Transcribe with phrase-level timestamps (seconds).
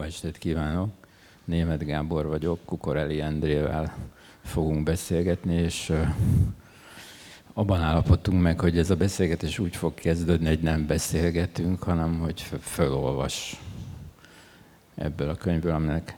[0.00, 0.90] Jó estét kívánok!
[1.44, 3.96] Német Gábor vagyok, Kukoreli Endrével
[4.44, 5.92] fogunk beszélgetni, és
[7.52, 12.40] abban állapodtunk meg, hogy ez a beszélgetés úgy fog kezdődni, hogy nem beszélgetünk, hanem hogy
[12.60, 13.60] fölolvas
[14.94, 16.16] ebből a könyvből, aminek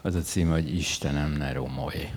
[0.00, 2.08] az a címe, hogy Istenem, ne romolj.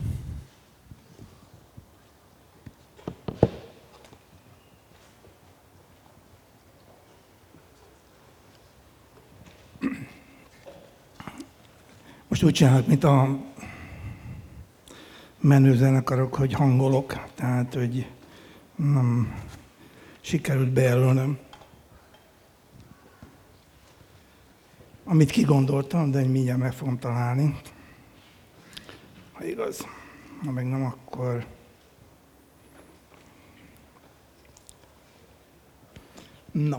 [12.36, 13.40] Most úgy csinálok, mint a
[15.40, 18.12] menő zenekarok, hogy hangolok, tehát, hogy
[18.76, 19.36] nem
[20.22, 21.38] sikerült bejelölnöm.
[25.04, 27.60] Amit kigondoltam, de mindjárt meg fogom találni.
[29.34, 29.88] Ha igaz,
[30.46, 31.46] ha meg nem, akkor...
[36.52, 36.78] No.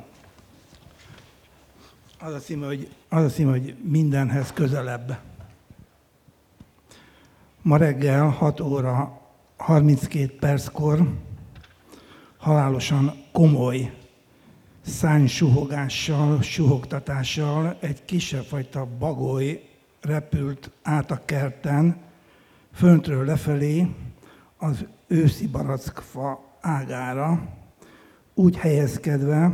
[2.18, 5.34] Az a címe, hogy, az a címe, hogy mindenhez közelebb.
[7.66, 9.20] Ma reggel 6 óra
[9.56, 11.08] 32 perckor
[12.36, 13.92] halálosan komoly
[14.80, 19.68] szánysuhogással, suhogtatással egy kisebb fajta bagoly
[20.00, 21.96] repült át a kerten,
[22.72, 23.94] föntről lefelé
[24.56, 27.48] az őszi barackfa ágára,
[28.34, 29.52] úgy helyezkedve,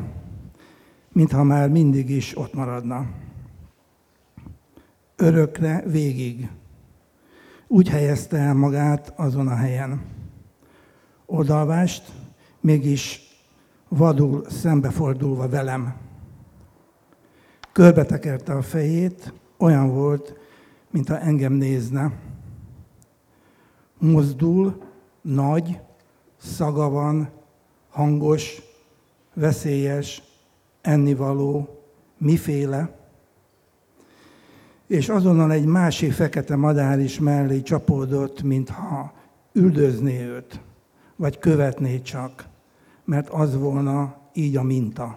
[1.09, 3.07] mintha már mindig is ott maradna.
[5.17, 6.49] Örökre végig
[7.73, 10.03] úgy helyezte el magát azon a helyen.
[11.27, 12.13] Oldalvást,
[12.61, 13.21] mégis
[13.89, 15.95] vadul szembefordulva velem.
[17.73, 20.35] Körbetekerte a fejét, olyan volt,
[20.91, 22.13] mintha engem nézne.
[23.99, 24.83] Mozdul,
[25.21, 25.81] nagy,
[26.37, 27.29] szaga van,
[27.91, 28.63] hangos,
[29.35, 30.23] veszélyes,
[30.81, 31.83] ennivaló,
[32.19, 32.97] miféle,
[34.93, 39.13] és azonnal egy másik fekete madár is mellé csapódott, mintha
[39.53, 40.61] üldözné őt,
[41.17, 42.45] vagy követné csak,
[43.05, 45.17] mert az volna így a minta.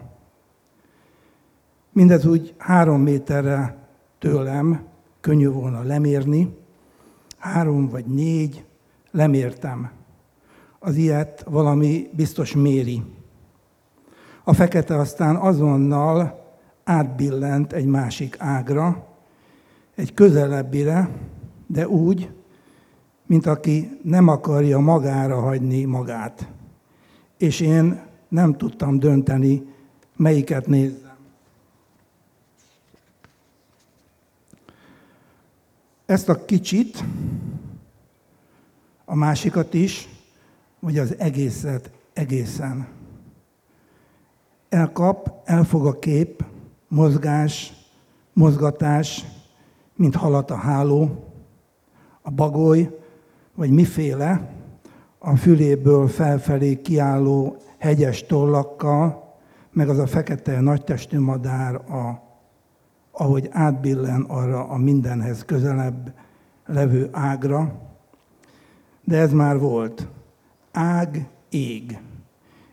[1.92, 3.76] Mindez úgy három méterre
[4.18, 4.84] tőlem,
[5.20, 6.56] könnyű volna lemérni,
[7.38, 8.64] három vagy négy,
[9.10, 9.90] lemértem.
[10.78, 13.02] Az ilyet valami biztos méri.
[14.44, 16.44] A fekete aztán azonnal
[16.84, 19.05] átbillent egy másik ágra,
[19.96, 21.10] egy közelebbire,
[21.66, 22.30] de úgy,
[23.26, 26.48] mint aki nem akarja magára hagyni magát.
[27.38, 29.62] És én nem tudtam dönteni,
[30.16, 31.16] melyiket nézzem.
[36.06, 37.04] Ezt a kicsit,
[39.04, 40.08] a másikat is,
[40.80, 42.88] vagy az egészet egészen.
[44.68, 46.44] Elkap, elfog a kép,
[46.88, 47.72] mozgás,
[48.32, 49.24] mozgatás,
[49.96, 51.24] mint halat a háló,
[52.22, 52.98] a bagoly,
[53.54, 54.50] vagy miféle,
[55.18, 59.34] a füléből felfelé kiálló hegyes tollakkal,
[59.72, 62.22] meg az a fekete nagytestű madár, a,
[63.10, 66.14] ahogy átbillen arra a mindenhez közelebb
[66.66, 67.72] levő ágra.
[69.04, 70.08] De ez már volt.
[70.72, 71.98] Ág, ég.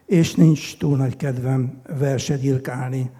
[0.06, 3.12] És nincs túl nagy kedvem versedilkálni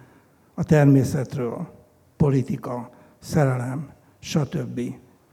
[0.54, 1.68] a természetről.
[2.16, 3.93] Politika, szerelem,
[4.24, 4.80] stb.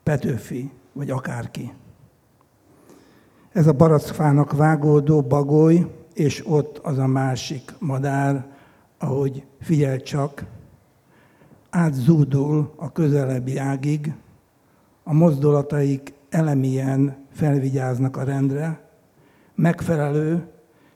[0.04, 1.74] Petőfi, vagy akárki.
[3.52, 8.46] Ez a barackfának vágódó bagoly, és ott az a másik madár,
[8.98, 10.46] ahogy figyel csak,
[11.70, 14.14] átzúdul a közelebbi ágig,
[15.04, 18.90] a mozdulataik elemien felvigyáznak a rendre,
[19.56, 20.48] megfelelő,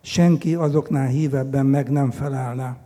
[0.01, 2.78] senki azoknál hívebben meg nem felelne.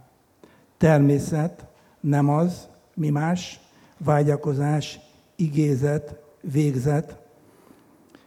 [0.78, 1.66] Természet
[2.00, 3.60] nem az, mi más,
[4.00, 5.00] vágyakozás,
[5.36, 7.18] igézet, végzet,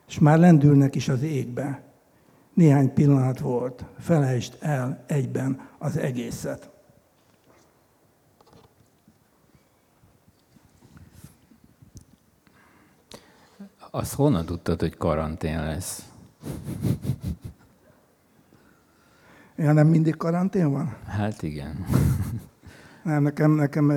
[0.08, 1.82] és már lendülnek is az égbe.
[2.54, 6.70] Néhány pillanat volt, felejtsd el egyben az egészet.
[13.90, 16.08] Azt honnan tudtad, hogy karantén lesz?
[19.56, 20.96] Ja, nem mindig karantén van?
[21.06, 21.86] Hát igen.
[23.02, 23.90] Nem, nekem, nekem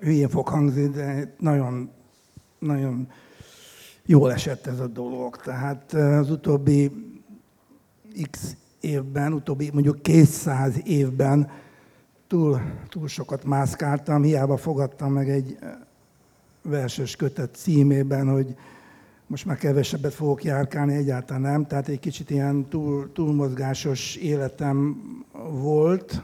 [0.00, 1.90] hülyén fog hangzni, de nagyon,
[2.58, 3.08] nagyon
[4.06, 5.36] jól esett ez a dolog.
[5.36, 6.90] Tehát az utóbbi
[8.30, 11.50] x évben, utóbbi mondjuk 200 évben
[12.26, 15.58] túl, túl sokat mászkáltam, hiába fogadtam meg egy
[16.62, 18.54] verses kötet címében, hogy
[19.26, 21.66] most már kevesebbet fogok járkálni, egyáltalán nem.
[21.66, 25.02] Tehát egy kicsit ilyen túl, túlmozgásos életem
[25.50, 26.22] volt,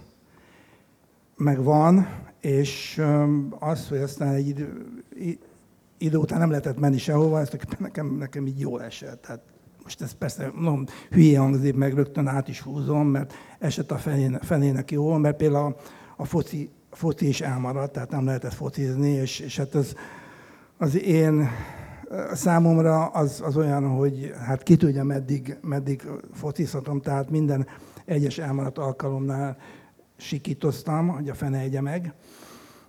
[1.36, 2.06] megvan,
[2.40, 3.02] és
[3.58, 4.86] az, hogy aztán egy idő,
[5.98, 9.22] idő után nem lehetett menni sehova, ez nekem, nekem így jól esett.
[9.22, 9.40] Tehát
[9.82, 10.74] most ez persze no,
[11.10, 15.66] hülye hangzik, meg rögtön át is húzom, mert esett a felének, felének jól, mert például
[15.66, 15.76] a,
[16.16, 19.94] a foci, foci is elmaradt, tehát nem lehetett focizni, és, és hát az,
[20.78, 21.48] az én
[22.32, 26.02] számomra az, az olyan, hogy hát ki tudja, meddig, meddig
[26.32, 27.66] focizhatom, tehát minden
[28.04, 29.56] egyes elmaradt alkalomnál
[30.18, 32.14] sikítoztam, hogy a fene egye meg,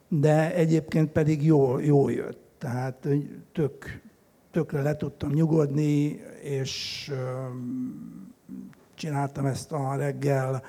[0.08, 2.40] de egyébként pedig jól, jól jött.
[2.58, 3.08] Tehát
[3.54, 4.02] tök,
[4.52, 7.12] tökre le tudtam nyugodni, és
[8.96, 10.64] csináltam ezt a reggel,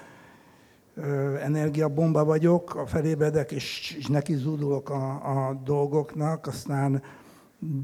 [1.42, 5.12] energiabomba vagyok, a felébredek, és, és neki zúdulok a,
[5.48, 7.02] a dolgoknak, aztán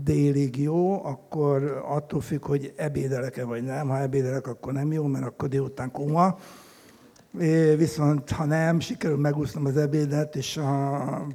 [0.05, 3.89] délig jó, akkor attól függ, hogy ebédelek-e vagy nem.
[3.89, 6.37] Ha ebédelek, akkor nem jó, mert akkor délután koma.
[7.77, 11.27] Viszont ha nem, sikerül megúsznom az ebédet és a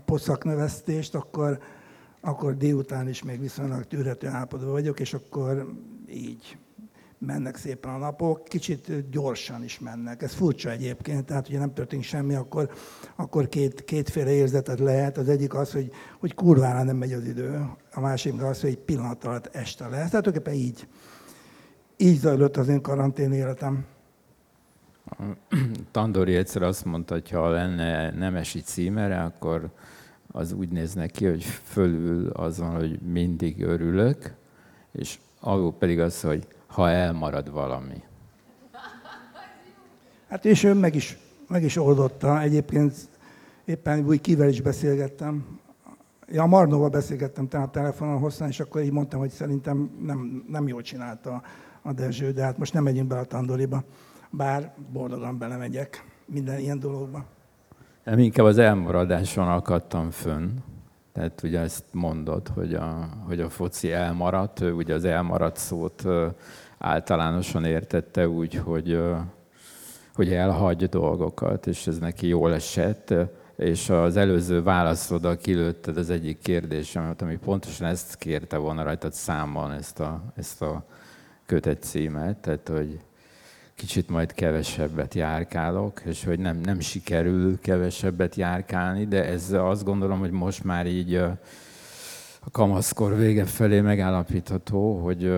[0.44, 1.59] növesztést, akkor,
[2.21, 5.68] akkor délután is még viszonylag tűrhető állapotban vagyok, és akkor
[6.09, 6.57] így
[7.18, 10.21] mennek szépen a napok, kicsit gyorsan is mennek.
[10.21, 12.69] Ez furcsa egyébként, tehát ugye nem történik semmi, akkor,
[13.15, 15.18] akkor két, kétféle érzeted lehet.
[15.18, 18.77] Az egyik az, hogy, hogy kurvára nem megy az idő, a másik az, hogy egy
[18.77, 20.09] pillanat alatt este lesz.
[20.09, 20.88] Tehát tulajdonképpen így,
[21.98, 23.86] így zajlott az én karantén életem.
[25.91, 29.69] Tandori egyszer azt mondta, hogy ha lenne nemesi címere, akkor
[30.31, 34.33] az úgy néz ki, hogy fölül az van, hogy mindig örülök,
[34.91, 38.03] és alul pedig az, hogy ha elmarad valami.
[40.29, 41.17] Hát és ő meg is,
[41.47, 42.41] meg is oldotta.
[42.41, 42.93] Egyébként
[43.65, 45.59] éppen úgy kivel is beszélgettem.
[46.27, 50.81] Ja, Marnóval beszélgettem tehát telefonon hosszan, és akkor így mondtam, hogy szerintem nem, nem jól
[50.81, 51.41] csinálta
[51.81, 53.83] a Dezső, de hát most nem megyünk be a tandoriba
[54.31, 57.25] bár boldogan belemegyek minden ilyen dologba.
[58.03, 60.49] Nem, inkább az elmaradáson akadtam fönn.
[61.13, 66.03] Tehát ugye ezt mondod, hogy a, hogy a foci elmaradt, ő ugye az elmaradt szót
[66.77, 68.99] általánosan értette úgy, hogy,
[70.13, 73.13] hogy elhagy dolgokat, és ez neki jól esett,
[73.55, 79.71] és az előző válaszoddal kilőtted az egyik kérdésemet, ami pontosan ezt kérte volna rajtad számban,
[79.71, 80.85] ezt a, ezt a
[81.45, 82.99] kötet címet, tehát hogy
[83.81, 90.19] kicsit majd kevesebbet járkálok, és hogy nem, nem sikerül kevesebbet járkálni, de ez azt gondolom,
[90.19, 95.33] hogy most már így a kamaszkor vége felé megállapítható, hogy,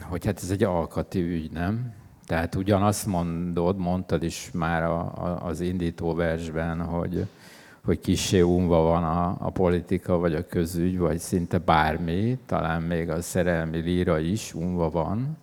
[0.00, 1.92] hogy hát ez egy alkati ügy, nem?
[2.26, 7.26] Tehát ugyanazt mondod, mondtad is már a, a, az indító versben, hogy,
[7.84, 13.10] hogy kissé unva van a, a politika, vagy a közügy, vagy szinte bármi, talán még
[13.10, 15.36] a szerelmi líra is unva van,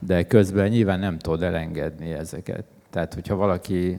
[0.00, 2.64] de közben nyilván nem tudod elengedni ezeket.
[2.90, 3.98] Tehát, hogyha valaki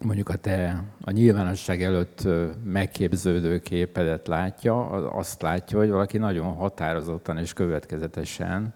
[0.00, 2.28] mondjuk a te a nyilvánosság előtt
[2.64, 8.74] megképződő képedet látja, azt látja, hogy valaki nagyon határozottan és következetesen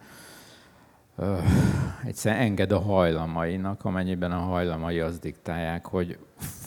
[1.14, 1.38] uh,
[2.04, 6.18] egyszerűen enged a hajlamainak, amennyiben a hajlamai azt diktálják, hogy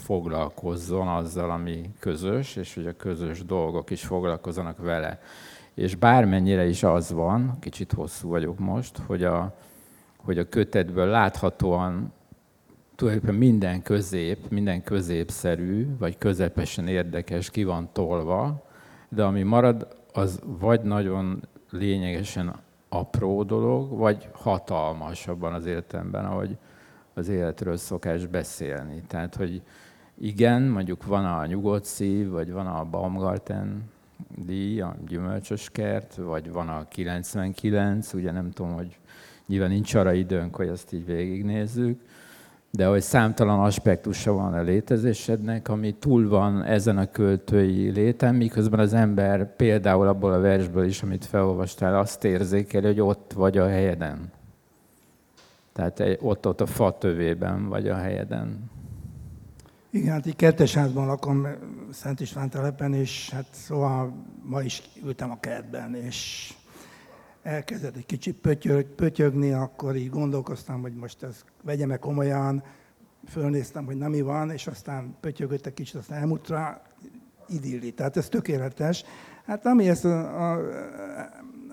[0.03, 5.21] foglalkozzon azzal, ami közös, és hogy a közös dolgok is foglalkozzanak vele.
[5.73, 9.55] És bármennyire is az van, kicsit hosszú vagyok most, hogy a,
[10.17, 12.13] hogy a kötetből láthatóan
[12.95, 18.63] tulajdonképpen minden közép, minden középszerű, vagy közepesen érdekes ki van tolva,
[19.09, 22.55] de ami marad, az vagy nagyon lényegesen
[22.89, 26.57] apró dolog, vagy hatalmas abban az értelemben, ahogy
[27.13, 29.03] az életről szokás beszélni.
[29.07, 29.61] Tehát, hogy
[30.17, 33.83] igen, mondjuk van a nyugodt szív, vagy van a Baumgarten
[34.45, 38.97] díj, a gyümölcsös kert, vagy van a 99, ugye nem tudom, hogy
[39.47, 42.01] nyilván nincs arra időnk, hogy azt így végignézzük,
[42.71, 48.79] de hogy számtalan aspektusa van a létezésednek, ami túl van ezen a költői léten, miközben
[48.79, 53.67] az ember például abból a versből is, amit felolvastál, azt érzékeli, hogy ott vagy a
[53.67, 54.31] helyeden.
[55.73, 58.69] Tehát ott-ott a fa tövében vagy a helyeden.
[59.91, 61.47] Igen, hát így kertesházban lakom
[61.91, 66.53] Szent István telepen, és hát szóval ma is ültem a kertben, és
[67.43, 72.63] elkezdett egy kicsit pötyög, pötyögni, akkor így gondolkoztam, hogy most ez vegyem-e komolyan,
[73.27, 76.81] fölnéztem, hogy nem mi van, és aztán pötyögött egy kicsit, aztán elmúlt rá,
[77.47, 77.91] idilli.
[77.91, 79.03] Tehát ez tökéletes.
[79.45, 80.61] Hát ami ezt a, a,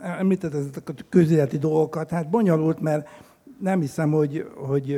[0.00, 3.08] említett ezeket a közéleti dolgokat, hát bonyolult, mert
[3.60, 4.90] nem hiszem, hogy, hogy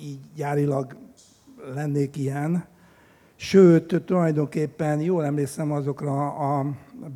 [0.00, 0.96] így gyárilag
[1.74, 2.64] lennék ilyen.
[3.36, 6.66] Sőt, tulajdonképpen jól emlékszem azokra a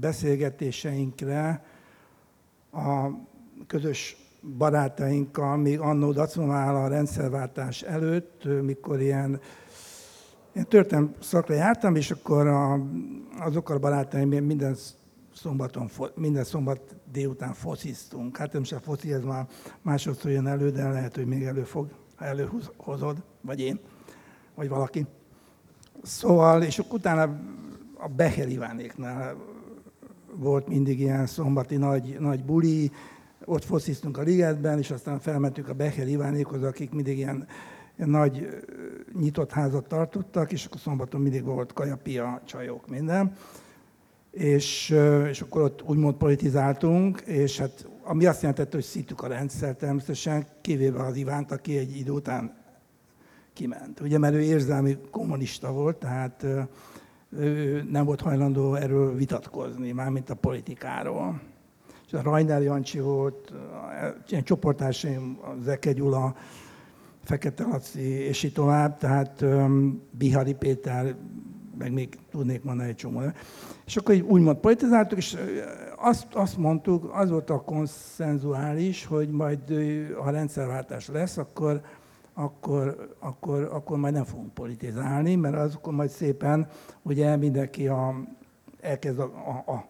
[0.01, 1.65] beszélgetéseinkre
[2.73, 3.09] a
[3.67, 4.17] közös
[4.59, 9.41] barátainkkal, még annó Dacomál a rendszerváltás előtt, mikor ilyen
[10.53, 12.87] én történelem szakra jártam, és akkor a,
[13.39, 14.77] azokkal a barátaim minden
[15.35, 18.37] szombaton, minden szombat délután fociztunk.
[18.37, 19.47] Hát nem se foci, ez már
[19.83, 23.81] másodszor jön elő, de lehet, hogy még elő fog, ha előhozod, vagy én,
[24.61, 25.07] vagy valaki.
[26.03, 27.23] Szóval, és utána
[27.99, 29.37] a Becher Ivánéknál
[30.35, 32.91] volt mindig ilyen szombati nagy, nagy buli,
[33.45, 37.47] ott fociztunk a ligetben, és aztán felmentünk a Becher Ivánékhoz, akik mindig ilyen,
[37.97, 38.49] ilyen nagy
[39.21, 43.33] nyitott házat tartottak, és akkor szombaton mindig volt kajapia, csajok, minden.
[44.31, 44.97] És,
[45.29, 50.47] és akkor ott úgymond politizáltunk, és hát ami azt jelentette, hogy szítük a rendszer természetesen,
[50.61, 52.60] kivéve az Ivánt, aki egy idő után
[53.53, 54.01] kiment.
[54.01, 56.47] Ugye, mert ő érzelmi kommunista volt, tehát
[57.31, 61.41] ő nem volt hajlandó erről vitatkozni, mármint a politikáról.
[62.07, 63.53] És a Rajnál Jancsi volt,
[64.29, 66.35] ilyen csoportársaim, Zeke Gyula,
[67.25, 69.45] Fekete Laci, és így tovább, tehát
[70.11, 71.15] Bihari Péter,
[71.79, 73.21] meg még tudnék mondani egy csomó.
[73.87, 75.37] És akkor így úgymond politizáltuk, és
[75.97, 79.61] azt, azt mondtuk, az volt a konszenzuális, hogy majd
[80.23, 81.81] ha rendszerváltás lesz, akkor,
[82.41, 86.69] akkor, akkor, akkor majd nem fogunk politizálni, mert az akkor majd szépen
[87.03, 88.15] ugye mindenki a,
[88.81, 89.85] elkezd a, a, a,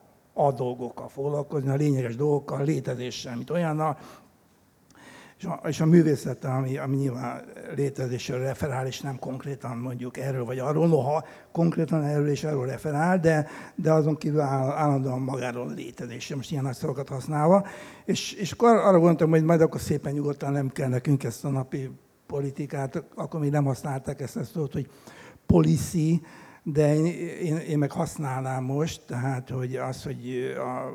[0.47, 3.99] a dolgokkal foglalkozni, a lényeges dolgokkal, a létezéssel, mint olyannal,
[5.39, 10.45] és a, és a művészet, ami, ami nyilván létezésről referál, és nem konkrétan mondjuk erről
[10.45, 15.73] vagy arról, noha konkrétan erről és erről referál, de, de azon kívül áll, állandóan magáról
[15.75, 17.67] létezésre, most ilyen nagy szavakat használva.
[18.05, 21.49] És, és akkor arra gondoltam, hogy majd akkor szépen nyugodtan nem kell nekünk ezt a
[21.49, 21.91] napi
[22.31, 24.91] politikát, akkor még nem használták ezt a szót, hogy
[25.47, 26.21] policy,
[26.63, 27.05] de én,
[27.43, 30.93] én, én meg használnám most, tehát hogy az, hogy a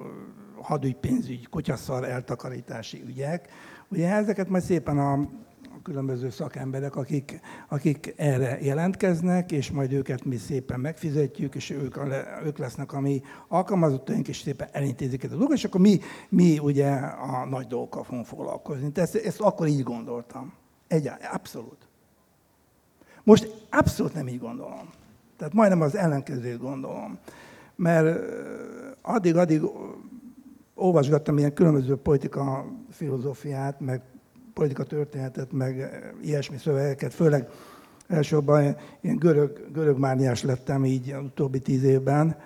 [0.61, 3.49] hadügy, pénzügy, kutyaszar, eltakarítási ügyek,
[3.89, 5.27] Ugye ezeket majd szépen a
[5.83, 7.39] különböző szakemberek, akik,
[7.69, 11.97] akik erre jelentkeznek, és majd őket mi szépen megfizetjük, és ők,
[12.45, 15.99] ők lesznek a mi alkalmazottaink, és szépen elintézik ezt a dolgot, és akkor mi,
[16.29, 18.91] mi ugye a nagy dolgokkal fogunk foglalkozni.
[18.91, 20.53] Tehát ezt, ezt akkor így gondoltam.
[20.87, 21.87] Egyáltalán, abszolút.
[23.23, 24.89] Most abszolút nem így gondolom.
[25.37, 27.17] Tehát majdnem az ellenkezőt gondolom.
[27.75, 28.19] Mert
[29.01, 29.61] addig-addig
[30.73, 34.01] olvasgattam ilyen különböző politika filozófiát, meg
[34.53, 35.89] politika történetet, meg
[36.21, 37.49] ilyesmi szövegeket, főleg
[38.07, 42.37] elsősorban én görög, görög mániás lettem így az utóbbi tíz évben.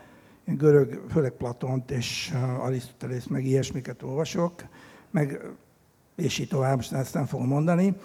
[0.45, 4.65] Én görög, főleg Platont és Arisztotelész, meg ilyesmiket olvasok,
[5.11, 5.41] meg
[6.15, 7.95] és így tovább, most ezt nem fogom mondani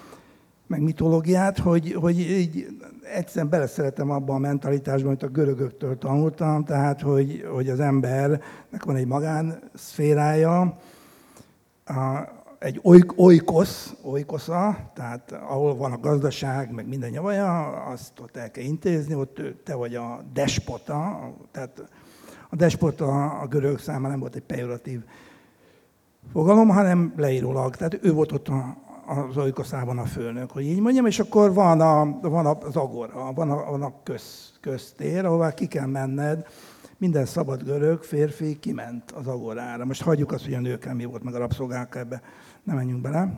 [0.67, 2.67] meg mitológiát, hogy, hogy így
[3.15, 8.97] egyszerűen beleszeretem abba a mentalitásba, amit a görögöktől tanultam, tehát hogy, hogy az embernek van
[8.97, 10.79] egy magánszférája,
[11.85, 12.29] a,
[12.59, 12.81] egy
[13.17, 19.15] oikosz, oikosza, tehát ahol van a gazdaság, meg minden nyavaja, azt ott el kell intézni,
[19.15, 21.89] ott te vagy a despota, tehát
[22.51, 25.01] a despota a görög számára nem volt egy pejoratív
[26.33, 27.77] fogalom, hanem leírólag.
[27.77, 31.81] Tehát ő volt ott a, az olykoszában a főnök, hogy így mondjam, és akkor van,
[31.81, 36.47] a, van az agora, van a, van a köz, köztér, ahová ki kell menned,
[36.99, 39.85] minden szabad görög férfi kiment az agorára.
[39.85, 42.23] Most hagyjuk azt, hogy a nőkkel mi volt, meg a rabszolgák ebbe,
[42.63, 43.33] nem menjünk bele.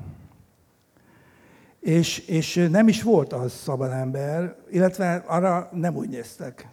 [1.80, 6.68] És, és nem is volt az szabad ember, illetve arra nem úgy néztek.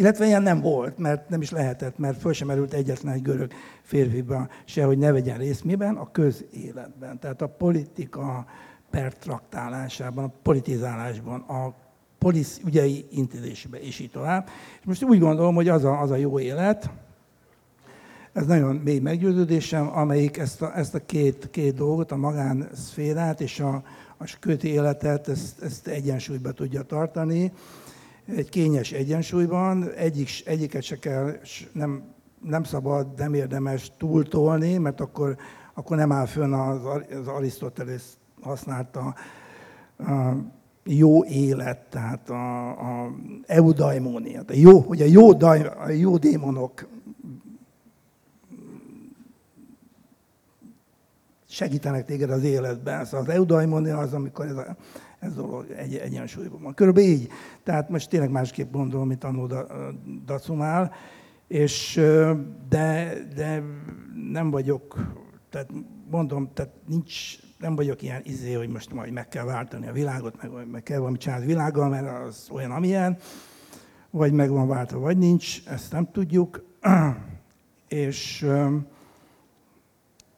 [0.00, 3.52] Illetve ilyen nem volt, mert nem is lehetett, mert föl sem merült egyetlen egy görög
[3.82, 7.18] férfiban se, hogy ne vegyen részt miben, a közéletben.
[7.18, 8.46] Tehát a politika
[8.90, 11.74] pertraktálásában, a politizálásban, a
[12.18, 14.48] polisz ügyei intézésében, és így tovább.
[14.80, 16.90] És most úgy gondolom, hogy az a, az a jó élet,
[18.32, 23.60] ez nagyon mély meggyőződésem, amelyik ezt a, ezt a két, két dolgot, a magánszférát és
[23.60, 23.82] a,
[24.18, 27.52] a köti életet, ezt, ezt egyensúlyba tudja tartani,
[28.36, 31.32] egy kényes egyensúlyban, egyik, egyiket se kell,
[31.72, 32.02] nem,
[32.42, 35.36] nem szabad, nem érdemes túltolni, mert akkor,
[35.74, 36.80] akkor nem áll fönn az,
[37.20, 39.14] az Arisztotelész használta
[39.98, 40.34] a
[40.84, 43.14] jó élet, tehát a, a
[43.46, 44.42] eudaimónia.
[44.48, 46.88] A jó, hogy a jó, daj, a jó démonok
[51.48, 53.04] segítenek téged az életben.
[53.04, 54.76] Szóval az eudaimonia az, amikor ez a
[55.20, 56.74] ez dolog egy, egyensúlyban van.
[56.74, 57.28] Körülbelül így.
[57.62, 59.48] Tehát most tényleg másképp gondolom, mint annó
[60.24, 60.92] Dacumál,
[61.46, 62.00] és,
[62.68, 63.62] de, de
[64.32, 65.14] nem vagyok,
[65.50, 65.68] tehát
[66.10, 70.42] mondom, tehát nincs, nem vagyok ilyen izé, hogy most majd meg kell váltani a világot,
[70.42, 73.16] meg, meg kell valamit csinálni a világgal, mert az olyan, amilyen,
[74.10, 76.64] vagy meg van váltva, vagy nincs, ezt nem tudjuk.
[77.88, 78.46] és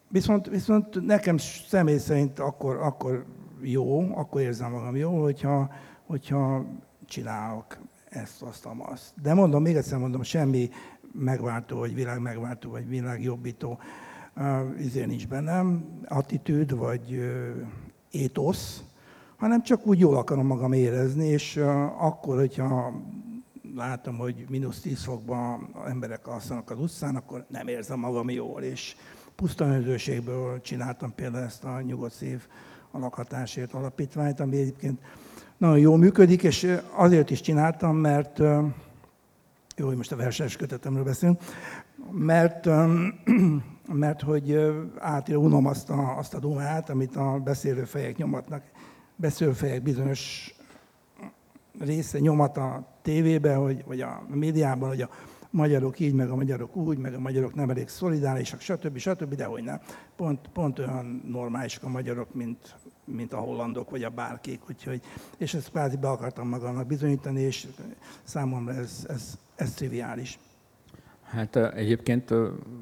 [0.07, 1.37] viszont, viszont nekem
[1.67, 3.25] személy szerint akkor, akkor
[3.63, 5.69] jó, akkor érzem magam jó, hogyha,
[6.05, 6.65] hogyha
[7.05, 7.77] csinálok
[8.09, 9.13] ezt, azt, azt.
[9.21, 10.69] De mondom, még egyszer mondom, semmi
[11.11, 13.79] megváltó, vagy világ megváltó, vagy világ jobbító
[14.79, 17.31] izé nincs bennem, attitűd, vagy
[18.11, 18.83] étosz,
[19.35, 21.57] hanem csak úgy jól akarom magam érezni, és
[21.97, 23.01] akkor, hogyha
[23.75, 28.95] látom, hogy mínusz 10 fokban emberek alszanak az utcán, akkor nem érzem magam jól, és
[29.35, 32.47] puszta önzőségből csináltam például ezt a nyugodt szív
[32.95, 34.99] a lakhatásért alapítványt, ami egyébként
[35.57, 38.37] nagyon jól működik, és azért is csináltam, mert
[39.75, 41.41] jó, hogy most a versenyes kötetemről beszélünk,
[42.11, 42.69] mert,
[44.05, 48.63] mert hogy átira unom azt a, azt a dumát, amit a beszélőfejek nyomatnak.
[49.15, 50.53] Beszélőfejek bizonyos
[51.79, 55.09] része nyomat a tévében, hogy, vagy a médiában, hogy a
[55.53, 58.97] magyarok így, meg a magyarok úgy, meg a magyarok nem elég szolidárisak, stb.
[58.97, 59.79] stb., de hogy nem.
[60.15, 65.01] Pont, pont olyan normálisak a magyarok, mint, mint a hollandok, vagy a bárkék, úgyhogy,
[65.37, 67.67] és ezt kvázi be akartam magamnak bizonyítani, és
[68.23, 70.39] számomra ez, ez, ez triviális.
[71.23, 72.33] Hát egyébként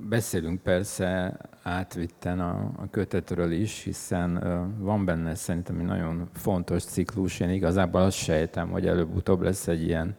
[0.10, 4.34] beszélünk persze átvitten a, a kötetről is, hiszen
[4.80, 7.40] van benne szerintem egy nagyon fontos ciklus.
[7.40, 10.16] Én igazából azt sejtem, hogy előbb-utóbb lesz egy ilyen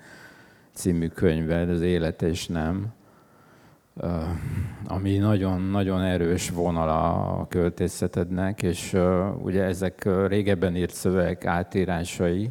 [0.73, 2.93] című könyved, az Élet és Nem,
[4.87, 8.97] ami nagyon-nagyon erős vonal a költészetednek, és
[9.43, 12.51] ugye ezek régebben írt szövegek átírásai,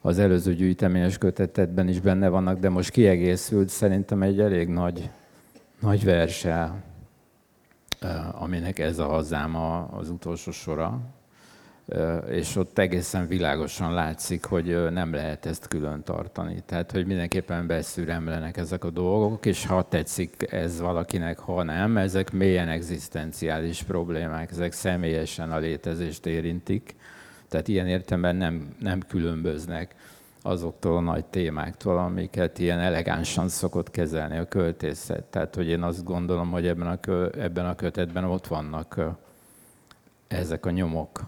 [0.00, 5.10] az előző gyűjteményes kötetetben is benne vannak, de most kiegészült szerintem egy elég nagy,
[5.80, 6.82] nagy verse,
[8.32, 9.56] aminek ez a hazám
[9.90, 11.00] az utolsó sora,
[12.28, 16.62] és ott egészen világosan látszik, hogy nem lehet ezt külön tartani.
[16.66, 22.32] Tehát, hogy mindenképpen beszüremlenek ezek a dolgok, és ha tetszik ez valakinek, ha nem, ezek
[22.32, 26.94] mélyen egzisztenciális problémák, ezek személyesen a létezést érintik
[27.48, 29.94] tehát ilyen értelemben nem, nem különböznek
[30.42, 35.24] azoktól a nagy témáktól, amiket ilyen elegánsan szokott kezelni a költészet.
[35.24, 36.98] Tehát, hogy én azt gondolom, hogy ebben a,
[37.38, 39.00] ebben a kötetben ott vannak
[40.28, 41.20] ezek a nyomok.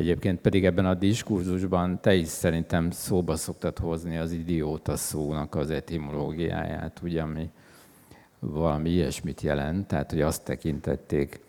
[0.00, 5.70] Egyébként pedig ebben a diskurzusban te is szerintem szóba szoktad hozni az idióta szónak az
[5.70, 7.50] etimológiáját, ugye, ami
[8.38, 11.40] valami ilyesmit jelent, tehát hogy azt tekintették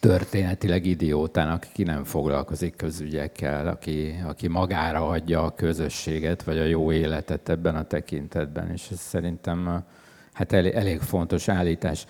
[0.00, 6.92] történetileg idiótának, aki nem foglalkozik közügyekkel, aki, aki magára adja a közösséget, vagy a jó
[6.92, 9.84] életet ebben a tekintetben, és ez szerintem
[10.32, 12.06] hát elég, elég fontos állítás.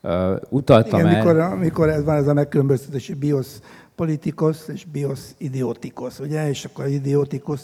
[0.00, 1.24] Uh, utaltam Igen, el...
[1.24, 3.60] mikor, mikor ez van ez a megkülönböztetés, biosz
[3.94, 6.48] politikus és biosz idiotikus, ugye?
[6.48, 7.60] És akkor idiotikus,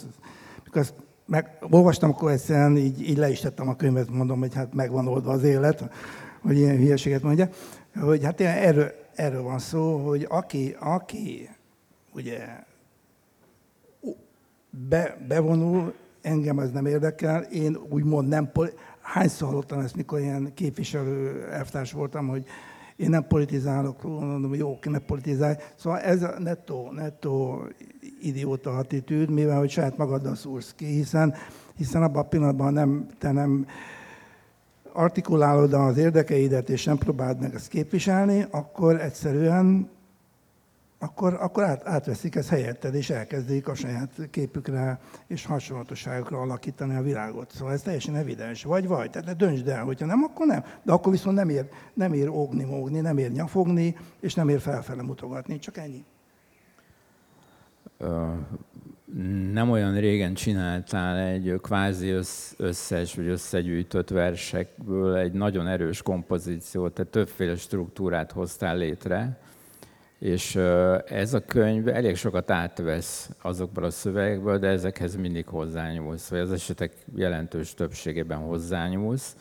[0.63, 0.93] mikor ezt
[1.25, 5.07] meg, olvastam, akkor egyszerűen így, így le is tettem a könyvet, mondom, hogy hát megvan
[5.07, 5.89] oldva az élet,
[6.41, 7.49] hogy ilyen hülyeséget mondja,
[7.99, 11.49] hogy hát erről, erről van szó, hogy aki, aki
[12.13, 12.63] ugye
[14.89, 18.51] be, bevonul, engem ez nem érdekel, én úgymond nem,
[19.01, 22.45] hányszor hallottam ezt, mikor ilyen képviselő elvtárs voltam, hogy
[23.01, 25.55] én nem politizálok, mondom, jó, ne politizálj.
[25.75, 27.63] Szóval ez a nettó, nettó
[28.21, 31.33] idióta attitűd, mivel hogy saját magaddal szúrsz ki, hiszen,
[31.75, 33.65] hiszen abban a pillanatban nem, te nem
[34.93, 39.89] artikulálod az érdekeidet, és nem próbáld meg ezt képviselni, akkor egyszerűen
[41.03, 47.01] akkor, akkor át, átveszik ezt helyetted, és elkezdik a saját képükre és hasonlatosságokra alakítani a
[47.01, 47.51] világot.
[47.51, 48.63] Szóval ez teljesen evidens.
[48.63, 50.63] Vagy vagy, tehát döntsd el, hogyha nem, akkor nem.
[50.83, 54.59] De akkor viszont nem ér, nem ér ógni, mógni, nem ér nyafogni, és nem ér
[54.59, 55.59] felfele mutogatni.
[55.59, 56.05] Csak ennyi
[59.51, 62.09] nem olyan régen csináltál egy kvázi
[62.57, 69.39] összes vagy összegyűjtött versekből egy nagyon erős kompozíciót, tehát többféle struktúrát hoztál létre,
[70.21, 70.55] és
[71.05, 76.51] ez a könyv elég sokat átvesz azokból a szövegekből, de ezekhez mindig hozzányúlsz, vagy az
[76.51, 79.35] esetek jelentős többségében hozzányúlsz.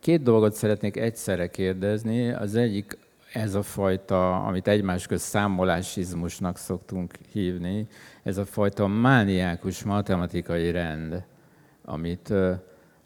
[0.00, 2.30] Két dolgot szeretnék egyszerre kérdezni.
[2.30, 2.98] Az egyik
[3.32, 7.86] ez a fajta, amit egymás közt számolásizmusnak szoktunk hívni,
[8.22, 11.24] ez a fajta mániákus matematikai rend,
[11.84, 12.32] amit,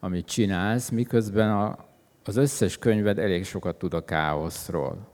[0.00, 1.76] amit csinálsz, miközben a,
[2.24, 5.09] az összes könyved elég sokat tud a káoszról.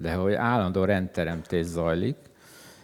[0.00, 2.16] De hogy állandó rendteremtés zajlik,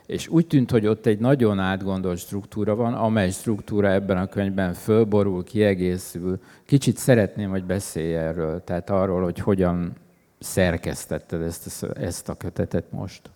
[0.07, 4.73] és úgy tűnt, hogy ott egy nagyon átgondolt struktúra van, amely struktúra ebben a könyvben
[4.73, 6.41] fölborul, kiegészül.
[6.67, 9.93] Kicsit szeretném, hogy beszélj erről, tehát arról, hogy hogyan
[10.39, 13.31] szerkesztetted ezt a, ezt a kötetet most.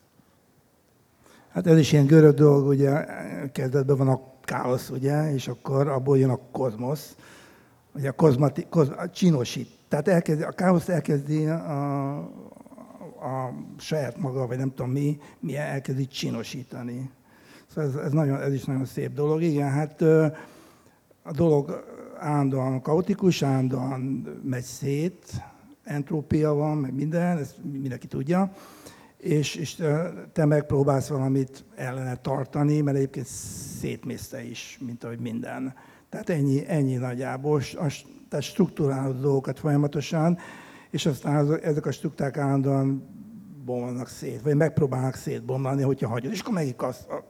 [1.49, 3.05] Hát ez is ilyen görög dolog, ugye
[3.53, 7.17] kezdetben van a káosz, ugye, és akkor abból jön a kozmosz,
[7.95, 9.69] ugye a, kozmati, koz, a csinosít.
[9.89, 12.31] Tehát elkezdi, a káosz elkezdi a,
[13.21, 17.11] a saját maga, vagy nem tudom mi, mi elkezdi csinosítani.
[17.67, 19.43] Szóval ez, ez, nagyon, ez is nagyon szép dolog.
[19.43, 20.03] Igen, hát
[21.23, 21.85] a dolog
[22.19, 24.01] állandóan kaotikus, állandóan
[24.43, 25.43] megy szét,
[25.85, 28.53] entrópia van, meg minden, ezt mindenki tudja,
[29.17, 29.83] és, és
[30.33, 33.27] te megpróbálsz valamit ellene tartani, mert egyébként
[33.81, 35.75] szétmész te is, mint ahogy minden.
[36.09, 37.63] Tehát ennyi, ennyi nagyjából,
[38.29, 40.39] tehát struktúrálod dolgokat folyamatosan,
[40.91, 43.17] és aztán ezek a struktúrák állandóan
[43.65, 46.33] bomlanak szét, vagy megpróbálnak szétbomlani, hogyha hagyod.
[46.33, 46.77] És akkor megint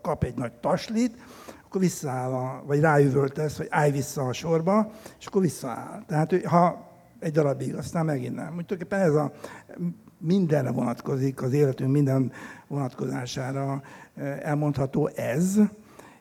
[0.02, 1.16] kap egy nagy taslit,
[1.64, 6.02] akkor visszaáll, a, vagy ráüvöltesz, vagy állj vissza a sorba, és akkor visszaáll.
[6.06, 8.56] Tehát ha egy darabig, aztán megint nem.
[8.56, 9.32] Úgy ez a
[10.18, 12.32] mindenre vonatkozik, az életünk minden
[12.66, 13.82] vonatkozására
[14.14, 15.60] eh, elmondható ez,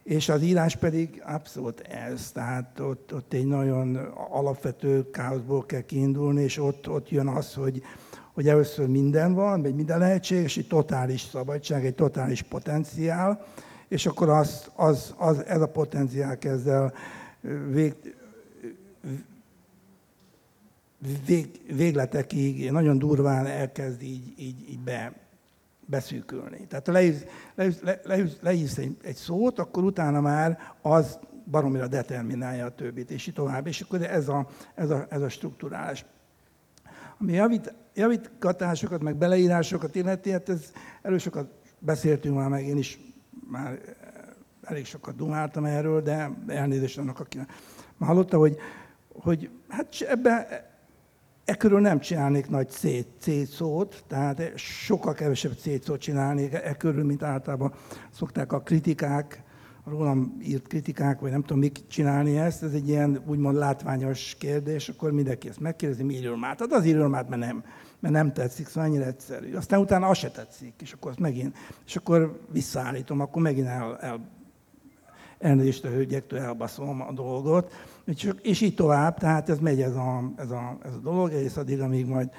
[0.07, 2.31] és az írás pedig abszolút ez.
[2.31, 3.95] Tehát ott, ott egy nagyon
[4.29, 7.81] alapvető káoszból kell kiindulni, és ott, ott jön az, hogy,
[8.33, 13.45] hogy először minden van, vagy minden lehetséges, egy totális szabadság, egy totális potenciál,
[13.87, 16.93] és akkor az, az, az, ez a potenciál kezd el
[17.69, 17.93] vég,
[21.25, 25.13] vég, végletekig nagyon durván elkezd így, így, így be,
[25.87, 26.67] beszűkülni.
[26.67, 26.93] Tehát ha
[28.41, 31.19] leírsz egy, egy szót, akkor utána már az
[31.51, 33.67] baromira determinálja a többit, és így tovább.
[33.67, 36.05] És akkor ez a, ez a, ez a struktúrálás.
[37.19, 40.71] Ami javít, javítgatásokat, meg beleírásokat illeti, hát ez
[41.01, 42.99] erről sokat beszéltünk már, meg én is
[43.49, 43.79] már
[44.61, 48.57] elég sokat dumáltam erről, de elnézést annak, aki már hallotta, hogy,
[49.13, 50.65] hogy hát ebbe,
[51.47, 52.87] e körül nem csinálnék nagy C,
[53.19, 57.73] C szót, tehát sokkal kevesebb C szót csinálnék e körül, mint általában
[58.11, 59.43] szokták a kritikák,
[59.83, 64.35] a rólam írt kritikák, vagy nem tudom, mik csinálni ezt, ez egy ilyen úgymond látványos
[64.39, 66.59] kérdés, akkor mindenki ezt megkérdezi, mi írőlmát.
[66.59, 67.63] Hát az írőlmát, mert nem,
[67.99, 69.53] mert nem tetszik, szóval ennyire egyszerű.
[69.53, 73.97] Aztán utána az se tetszik, és akkor azt megint, és akkor visszaállítom, akkor megint el,
[73.97, 74.29] el
[75.39, 77.73] elnézést a hölgyektől elbaszom a dolgot,
[78.41, 81.81] és, így tovább, tehát ez megy ez a, ez a, ez a dolog, és addig,
[81.81, 82.29] amíg majd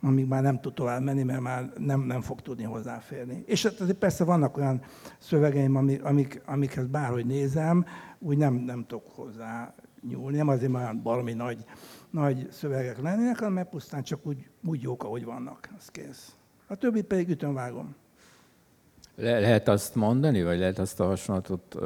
[0.00, 3.42] amíg már nem tud tovább menni, mert már nem, nem fog tudni hozzáférni.
[3.46, 4.82] És hát azért persze vannak olyan
[5.18, 7.84] szövegeim, amik, amik, amikhez bárhogy nézem,
[8.18, 9.74] úgy nem, nem tudok hozzá
[10.08, 10.36] nyúlni.
[10.36, 11.64] Nem azért olyan valami nagy,
[12.10, 15.68] nagy szövegek lennének, hanem pusztán csak úgy, úgy jók, ahogy vannak.
[15.78, 16.36] Az kész.
[16.66, 17.94] A többit pedig ütön vágom.
[19.16, 21.76] Le- lehet azt mondani, vagy lehet azt a hasonlatot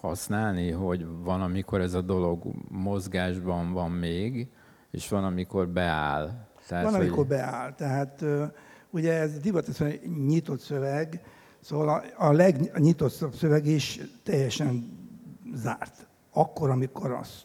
[0.00, 4.48] használni, hogy van, amikor ez a dolog mozgásban van még,
[4.90, 6.30] és van, amikor beáll.
[6.68, 7.26] Tehát, van, amikor hogy...
[7.26, 7.74] beáll.
[7.74, 8.24] Tehát
[8.90, 9.78] ugye ez divatos
[10.26, 11.22] nyitott szöveg,
[11.60, 14.98] szóval a, a legnyitottabb szöveg is teljesen
[15.54, 16.08] zárt.
[16.32, 17.44] Akkor, amikor az,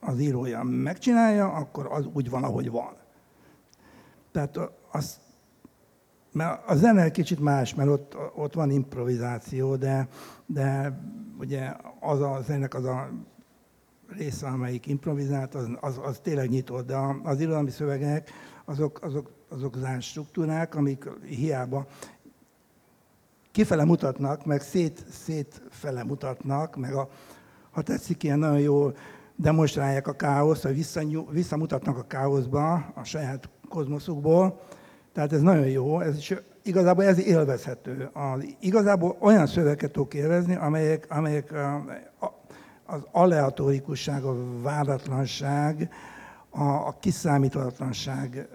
[0.00, 2.96] az írója megcsinálja, akkor az úgy van, ahogy van.
[4.32, 4.58] Tehát
[4.92, 5.16] azt
[6.34, 10.08] mert a zene kicsit más, mert ott, ott van improvizáció, de,
[10.46, 10.98] de
[11.38, 13.10] ugye az a zenek az a
[14.08, 18.30] része, amelyik improvizált, az, az, az tényleg nyitott, de az irodalmi szövegek
[18.64, 21.86] azok, azok, azok zárt struktúrák, amik hiába
[23.50, 27.08] kifele mutatnak, meg szét, szétfele mutatnak, meg a,
[27.70, 28.96] ha tetszik, ilyen nagyon jól
[29.36, 30.86] demonstrálják a káoszt, vagy
[31.30, 34.60] visszamutatnak a káoszba a saját kozmoszukból,
[35.14, 38.10] tehát ez nagyon jó, ez is, igazából ez élvezhető.
[38.12, 41.52] Az, igazából olyan szöveket tudok élvezni, amelyek, amelyek
[42.86, 45.88] az aleatórikusság, a váratlanság,
[46.50, 48.48] a, a kiszámíthatatlanság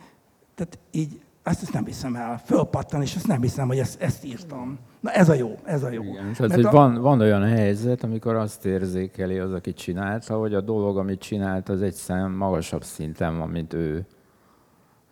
[0.54, 2.40] tehát így ezt, ezt nem hiszem el.
[2.44, 4.78] Fölpattan, és ezt nem hiszem, hogy ezt, ezt írtam.
[5.06, 6.02] Na ez a jó, ez a jó.
[6.02, 6.70] Igen, tehát, hogy a...
[6.70, 11.68] van, van olyan helyzet, amikor azt érzékeli az, aki csinálta, hogy a dolog, amit csinált,
[11.68, 14.06] az egyszerűen magasabb szinten van, mint ő.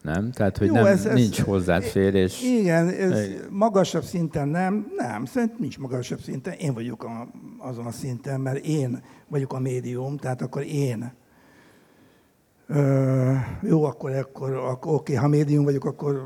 [0.02, 0.30] Nem?
[0.30, 2.42] Tehát, hogy Jó, nem, ez, ez, nincs hozzáférés.
[2.42, 6.52] Igen, ez magasabb szinten nem, nem, szerintem nincs magasabb szinten.
[6.52, 7.28] Én vagyok a,
[7.58, 11.12] azon a szinten, mert én vagyok a médium, tehát akkor én
[12.66, 16.22] Ö, jó, akkor, akkor, akkor oké, ha médium vagyok, akkor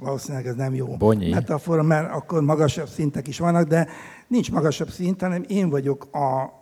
[0.00, 1.30] valószínűleg ez nem jó Bonyi.
[1.30, 3.88] metafora, mert akkor magasabb szintek is vannak, de
[4.26, 6.52] nincs magasabb szint, hanem én vagyok a,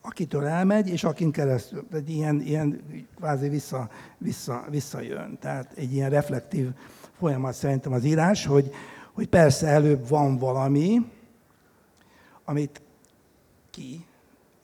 [0.00, 2.82] akitől elmegy, és akin keresztül, egy ilyen, ilyen
[3.16, 5.38] kvázi vissza, vissza, visszajön.
[5.40, 6.68] Tehát egy ilyen reflektív
[7.18, 8.70] folyamat szerintem az írás, hogy,
[9.12, 11.10] hogy persze előbb van valami,
[12.44, 12.82] amit
[13.70, 14.04] ki,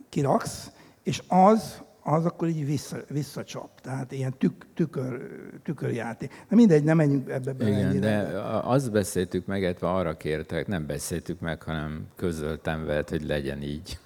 [0.09, 0.71] kiraksz,
[1.03, 3.81] és az az akkor így vissza, visszacsap.
[3.81, 5.21] Tehát ilyen tük, tükör,
[5.63, 6.45] tükörjáték.
[6.49, 7.71] De mindegy, nem menjünk ebbe bele.
[7.71, 8.23] Igen, ennyire.
[8.23, 13.63] de azt beszéltük meg, illetve arra kértek, nem beszéltük meg, hanem közöltem veled, hogy legyen
[13.63, 13.99] így,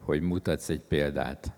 [0.00, 1.52] hogy mutatsz egy példát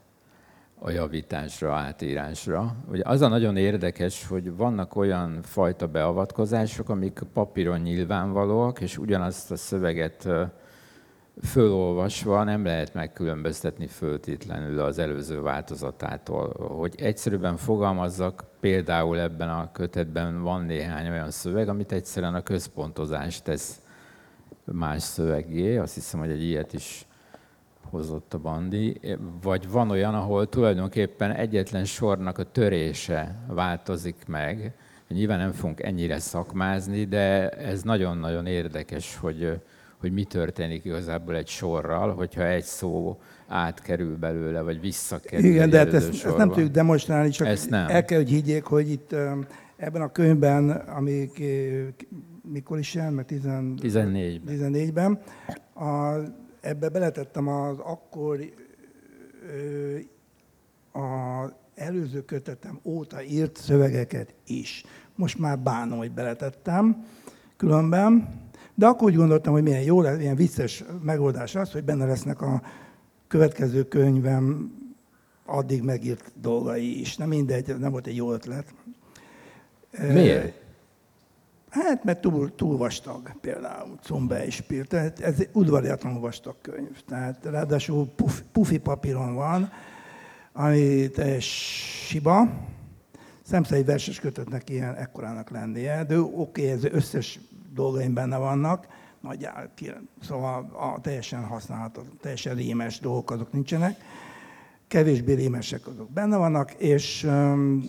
[0.79, 2.76] a javításra, átírásra.
[2.90, 9.50] Ugye az a nagyon érdekes, hogy vannak olyan fajta beavatkozások, amik papíron nyilvánvalóak, és ugyanazt
[9.50, 10.29] a szöveget
[11.42, 16.53] fölolvasva nem lehet megkülönböztetni föltétlenül az előző változatától.
[16.79, 23.42] Hogy egyszerűen fogalmazzak, például ebben a kötetben van néhány olyan szöveg, amit egyszerűen a központozás
[23.42, 23.81] tesz
[24.64, 25.76] más szövegé.
[25.76, 27.07] Azt hiszem, hogy egy ilyet is
[27.90, 29.00] hozott a Bandi.
[29.42, 34.74] Vagy van olyan, ahol tulajdonképpen egyetlen sornak a törése változik meg.
[35.09, 39.61] Nyilván nem fogunk ennyire szakmázni, de ez nagyon-nagyon érdekes, hogy
[40.00, 45.50] hogy mi történik igazából egy sorral, hogyha egy szó átkerül belőle, vagy visszakerül.
[45.50, 47.88] Igen, de hát ezt, ezt nem tudjuk demonstrálni, csak ezt nem.
[47.88, 49.14] el kell, hogy higgyék, hogy itt
[49.76, 51.30] ebben a könyvben, ami
[52.52, 54.40] mikor is jön, mert 14.
[54.46, 55.20] 14-ben,
[55.74, 56.14] a,
[56.60, 58.38] ebbe beletettem az akkor
[60.92, 64.84] az előző kötetem óta írt szövegeket is.
[65.14, 67.04] Most már bánom, hogy beletettem
[67.56, 68.28] különben,
[68.80, 72.62] de akkor úgy gondoltam, hogy milyen jó, ilyen vicces megoldás az, hogy benne lesznek a
[73.28, 74.72] következő könyvem
[75.44, 77.16] addig megírt dolgai is.
[77.16, 78.74] Nem mindegy, nem volt egy jó ötlet.
[80.12, 80.54] Miért?
[81.70, 84.86] Hát, mert túl, túl vastag például, Cumbe és Pír.
[84.86, 87.02] Tehát ez udvariatlanul vastag könyv.
[87.08, 89.72] Tehát ráadásul puf, pufi papíron van,
[90.52, 92.48] ami siba.
[93.42, 97.38] Szemszei verses kötetnek ilyen ekkorának lennie, de oké, okay, ez összes
[97.74, 98.87] dolgaim benne vannak,
[99.20, 99.70] nagyjából,
[100.20, 103.96] szóval a teljesen használható, teljesen rémes dolgok azok nincsenek,
[104.88, 107.28] kevésbé rémesek azok benne vannak, és,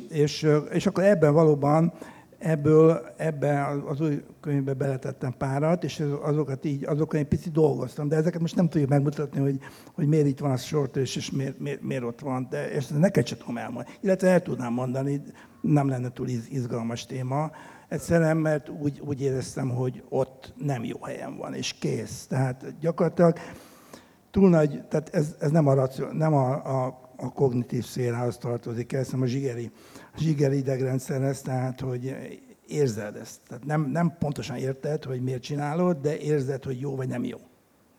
[0.10, 1.94] és, és akkor ebben valóban
[2.42, 8.16] ebből ebbe az új könyvbe beletettem párat, és azokat így, azokat egy picit dolgoztam, de
[8.16, 9.60] ezeket most nem tudjuk megmutatni, hogy,
[9.94, 13.28] hogy miért itt van a sortörés, és miért, miért, miért, ott van, de ezt neked
[13.28, 13.96] sem tudom elmondani.
[14.02, 15.22] Illetve el tudnám mondani,
[15.62, 17.52] nem lenne túl izgalmas téma,
[17.92, 22.26] Egyszerűen, mert úgy, úgy éreztem, hogy ott nem jó helyen van, és kész.
[22.28, 23.38] Tehát gyakorlatilag
[24.30, 28.94] túl nagy, tehát ez, ez nem, a, racio, nem a, a, a kognitív szélához tartozik
[28.94, 29.72] ez, hanem a zsigeri,
[30.14, 32.16] a zsigeri idegrendszerhez, tehát hogy
[32.68, 33.40] érzed ezt.
[33.48, 37.38] Tehát nem, nem pontosan érted, hogy miért csinálod, de érzed, hogy jó vagy nem jó.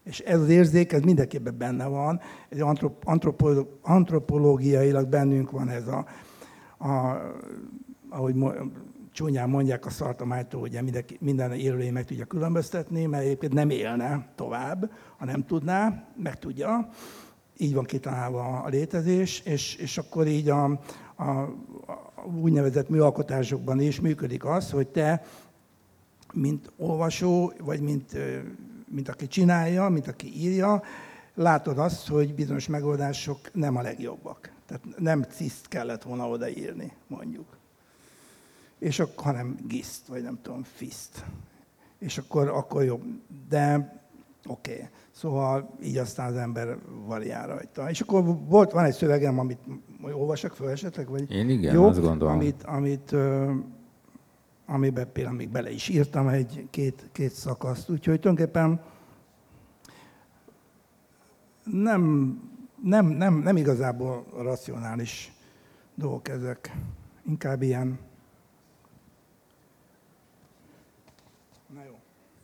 [0.04, 2.20] És ez az érzék, ez mindenképpen benne van.
[2.48, 3.04] Egy antrop,
[3.82, 6.06] antropológiailag bennünk van ez a,
[6.88, 7.20] a
[8.12, 8.34] ahogy
[9.12, 14.28] csúnyán mondják a szartamájtól, hogy mindenki, minden élőlény meg tudja különböztetni, mert egyébként nem élne
[14.34, 16.88] tovább, ha nem tudná, meg tudja.
[17.56, 20.64] Így van kitalálva a létezés, és, és akkor így a,
[21.14, 25.24] a, a úgynevezett műalkotásokban is működik az, hogy te,
[26.32, 28.16] mint olvasó, vagy mint,
[28.88, 30.82] mint aki csinálja, mint aki írja,
[31.34, 34.52] látod azt, hogy bizonyos megoldások nem a legjobbak.
[34.66, 37.60] Tehát nem ciszt kellett volna odaírni, mondjuk
[38.82, 41.24] és akkor, hanem giszt, vagy nem tudom, fiszt.
[41.98, 43.02] És akkor, akkor jobb.
[43.48, 44.00] De
[44.46, 44.72] oké.
[44.72, 44.88] Okay.
[45.10, 47.90] Szóval így aztán az ember variál rajta.
[47.90, 49.58] És akkor volt, van egy szövegem, amit
[50.02, 52.34] olvasok föl esetleg, vagy Én igen, jobb, azt gondolom.
[52.34, 53.14] Amit, amit,
[54.66, 57.90] amiben például még bele is írtam egy két, két szakaszt.
[57.90, 58.80] Úgyhogy tulajdonképpen
[61.64, 62.02] nem,
[62.82, 65.32] nem, nem, nem igazából racionális
[65.94, 66.76] dolgok ezek.
[67.26, 67.98] Inkább ilyen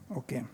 [0.09, 0.35] Oké.
[0.37, 0.49] Okay.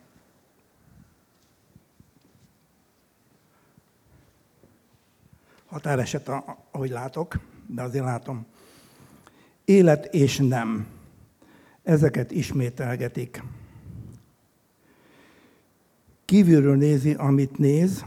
[5.74, 6.30] határeset,
[6.70, 8.46] ahogy látok, de azért látom.
[9.64, 10.86] Élet és nem.
[11.82, 13.42] Ezeket ismételgetik.
[16.24, 18.04] Kívülről nézi, amit néz,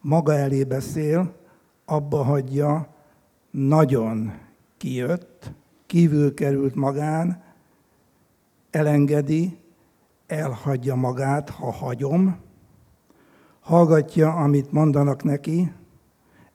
[0.00, 1.34] maga elé beszél,
[1.84, 2.94] abba hagyja,
[3.50, 4.32] nagyon
[4.76, 5.50] kijött,
[5.86, 7.42] kívül került magán,
[8.70, 9.58] elengedi,
[10.28, 12.36] elhagyja magát, ha hagyom,
[13.60, 15.72] hallgatja, amit mondanak neki,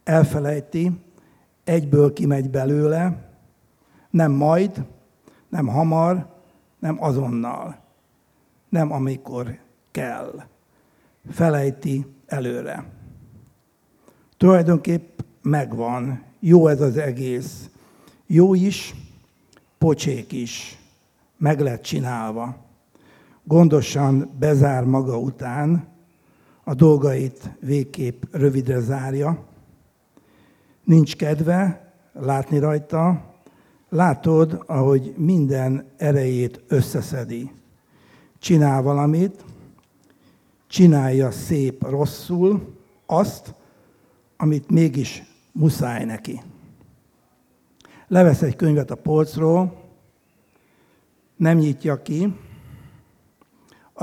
[0.03, 0.91] elfelejti,
[1.63, 3.31] egyből kimegy belőle,
[4.09, 4.85] nem majd,
[5.49, 6.27] nem hamar,
[6.79, 7.77] nem azonnal,
[8.69, 9.59] nem amikor
[9.91, 10.43] kell.
[11.31, 12.85] Felejti előre.
[14.37, 17.69] Tulajdonképp megvan, jó ez az egész.
[18.25, 18.95] Jó is,
[19.77, 20.79] pocsék is,
[21.37, 22.55] meg lett csinálva.
[23.43, 25.87] Gondosan bezár maga után,
[26.63, 29.45] a dolgait végképp rövidre zárja.
[30.83, 33.33] Nincs kedve látni rajta,
[33.89, 37.51] látod, ahogy minden erejét összeszedi.
[38.39, 39.45] Csinál valamit,
[40.67, 42.75] csinálja szép rosszul
[43.05, 43.55] azt,
[44.37, 46.41] amit mégis muszáj neki.
[48.07, 49.81] Levesz egy könyvet a polcról,
[51.35, 52.35] nem nyitja ki,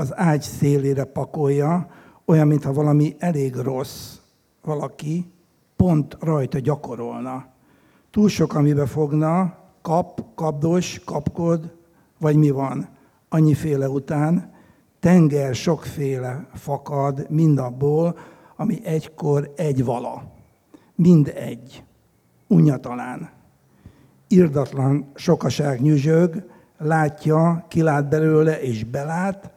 [0.01, 1.87] az ágy szélére pakolja,
[2.25, 4.15] olyan, mintha valami elég rossz
[4.61, 5.31] valaki
[5.75, 7.45] pont rajta gyakorolna.
[8.11, 11.75] Túl sok, amibe fogna, kap, kapdos, kapkod,
[12.19, 12.87] vagy mi van.
[13.29, 14.53] Annyiféle után
[14.99, 18.17] tenger sokféle fakad mindabból,
[18.55, 20.23] ami egykor egy vala.
[20.95, 21.83] Mind egy.
[22.47, 23.29] Unyatalán.
[24.27, 29.51] Irdatlan sokaság nyüzsög, látja, kilát belőle és belát,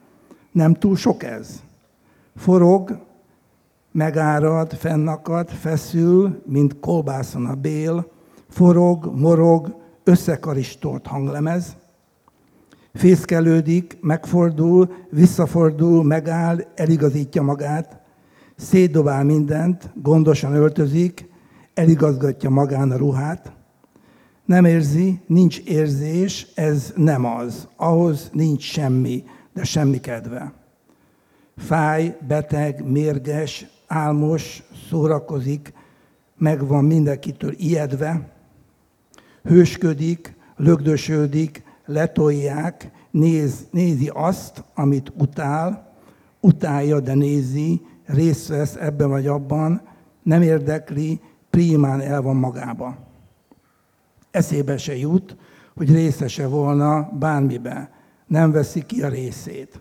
[0.54, 1.62] nem túl sok ez.
[2.36, 2.98] Forog,
[3.92, 8.10] megárad, fennakad, feszül, mint kolbászon a bél,
[8.48, 11.76] forog, morog, összekaristolt hanglemez,
[12.92, 18.00] fészkelődik, megfordul, visszafordul, megáll, eligazítja magát,
[18.56, 21.28] szétdobál mindent, gondosan öltözik,
[21.74, 23.52] eligazgatja magán a ruhát,
[24.44, 27.68] nem érzi, nincs érzés, ez nem az.
[27.76, 30.52] Ahhoz nincs semmi, de semmi kedve.
[31.56, 35.72] Fáj, beteg, mérges, álmos, szórakozik,
[36.36, 38.28] megvan mindenkitől ijedve,
[39.42, 45.92] hősködik, lögdösödik, letolják, néz, nézi azt, amit utál,
[46.40, 49.82] utálja, de nézi, részt vesz ebben vagy abban,
[50.22, 52.96] nem érdekli, prímán el van magába.
[54.30, 55.36] Eszébe se jut,
[55.74, 57.93] hogy részese volna bármibe.
[58.34, 59.80] Nem veszi ki a részét.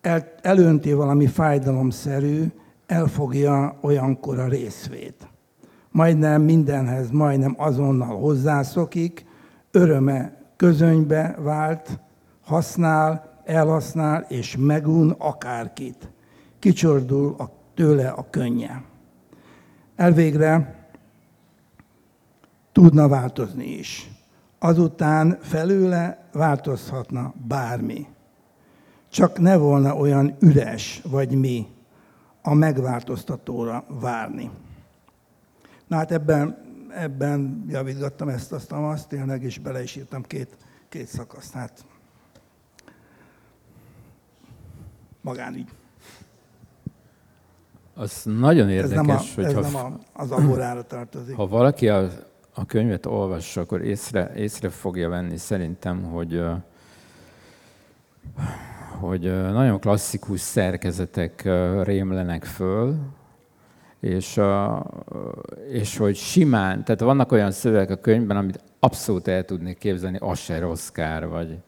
[0.00, 2.44] El, elönti valami fájdalomszerű,
[2.86, 5.28] elfogja olyankor a részvét.
[5.90, 9.26] Majdnem mindenhez, majdnem azonnal hozzászokik,
[9.70, 12.00] öröme közönybe vált,
[12.40, 16.10] használ, elhasznál és megun akárkit.
[16.58, 18.82] Kicsordul a, tőle a könnye.
[19.96, 20.74] Elvégre
[22.72, 24.13] tudna változni is.
[24.64, 28.06] Azután felőle változhatna bármi.
[29.08, 31.66] Csak ne volna olyan üres vagy mi
[32.42, 34.50] a megváltoztatóra várni.
[35.86, 36.58] Na hát ebben,
[36.90, 40.56] ebben javítgattam ezt, azt, azt tényleg, és bele is írtam két,
[40.88, 41.52] két szakaszt.
[41.52, 41.84] Hát
[45.20, 45.68] magánügy.
[47.94, 51.36] Az nagyon érdekes, ez nem, a, hogy ez nem a, az agorára tartozik.
[51.36, 52.08] Ha valaki a,
[52.54, 56.42] a könyvet olvassa, akkor észre, észre fogja venni szerintem, hogy
[59.00, 59.20] hogy
[59.52, 61.48] nagyon klasszikus szerkezetek
[61.82, 62.96] rémlenek föl,
[64.00, 64.40] és,
[65.70, 70.64] és hogy simán, tehát vannak olyan szövegek a könyvben, amit abszolút el tudnék képzelni Asher
[70.64, 71.58] Oszkár, vagy,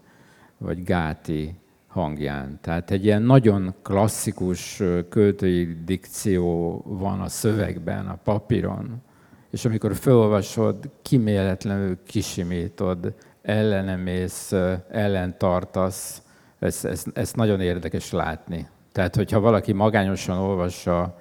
[0.59, 1.55] vagy Gáti
[1.87, 2.59] hangján.
[2.61, 9.03] Tehát egy ilyen nagyon klasszikus költői dikció van a szövegben, a papíron,
[9.51, 14.53] és amikor felolvasod, kiméletlenül kisimítod, ellenemész,
[14.91, 16.23] ellentartasz,
[16.59, 18.69] ezt, ezt, ezt nagyon érdekes látni.
[18.93, 21.19] Tehát, hogyha valaki magányosan olvassa,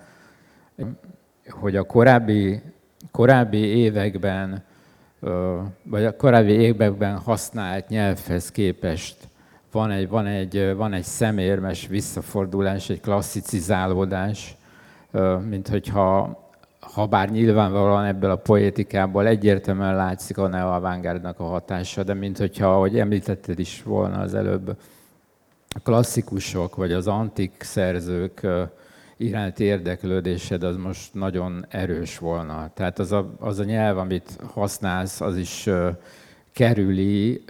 [1.50, 2.62] hogy a korábbi,
[3.12, 4.64] korábbi években,
[5.84, 9.28] vagy a korábbi években használt nyelvhez képest
[9.72, 14.58] van egy, van egy, van egy szemérmes visszafordulás, egy klasszicizálódás,
[15.50, 16.40] mint hogyha
[16.96, 22.76] ha bár nyilvánvalóan ebből a poétikából egyértelműen látszik a neo-avantgárdnak a hatása, de mint hogyha,
[22.76, 24.70] ahogy említetted is volna az előbb,
[25.76, 28.48] a klasszikusok vagy az antik szerzők
[29.18, 32.70] iránti érdeklődésed az most nagyon erős volna.
[32.74, 35.70] Tehát az a, az a nyelv, amit használsz, az is
[36.52, 37.44] kerüli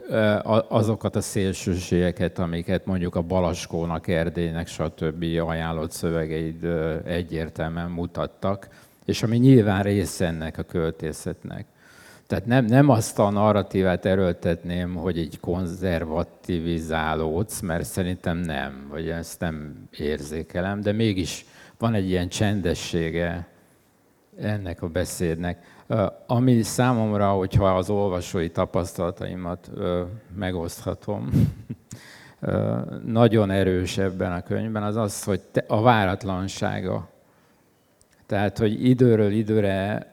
[0.67, 5.23] azokat a szélsőségeket, amiket mondjuk a Balaskónak, Erdélynek, stb.
[5.47, 6.63] ajánlott szövegeid
[7.05, 8.67] egyértelműen mutattak,
[9.05, 11.65] és ami nyilván része ennek a költészetnek.
[12.27, 19.39] Tehát nem, nem azt a narratívát erőltetném, hogy egy konzervativizálódsz, mert szerintem nem, vagy ezt
[19.39, 21.45] nem érzékelem, de mégis
[21.77, 23.47] van egy ilyen csendessége
[24.39, 25.83] ennek a beszédnek.
[26.27, 29.71] Ami számomra, hogyha az olvasói tapasztalataimat
[30.35, 31.29] megoszthatom,
[33.05, 37.13] nagyon erős ebben a könyvben, az az, hogy a váratlansága.
[38.25, 40.07] Tehát, hogy időről időre,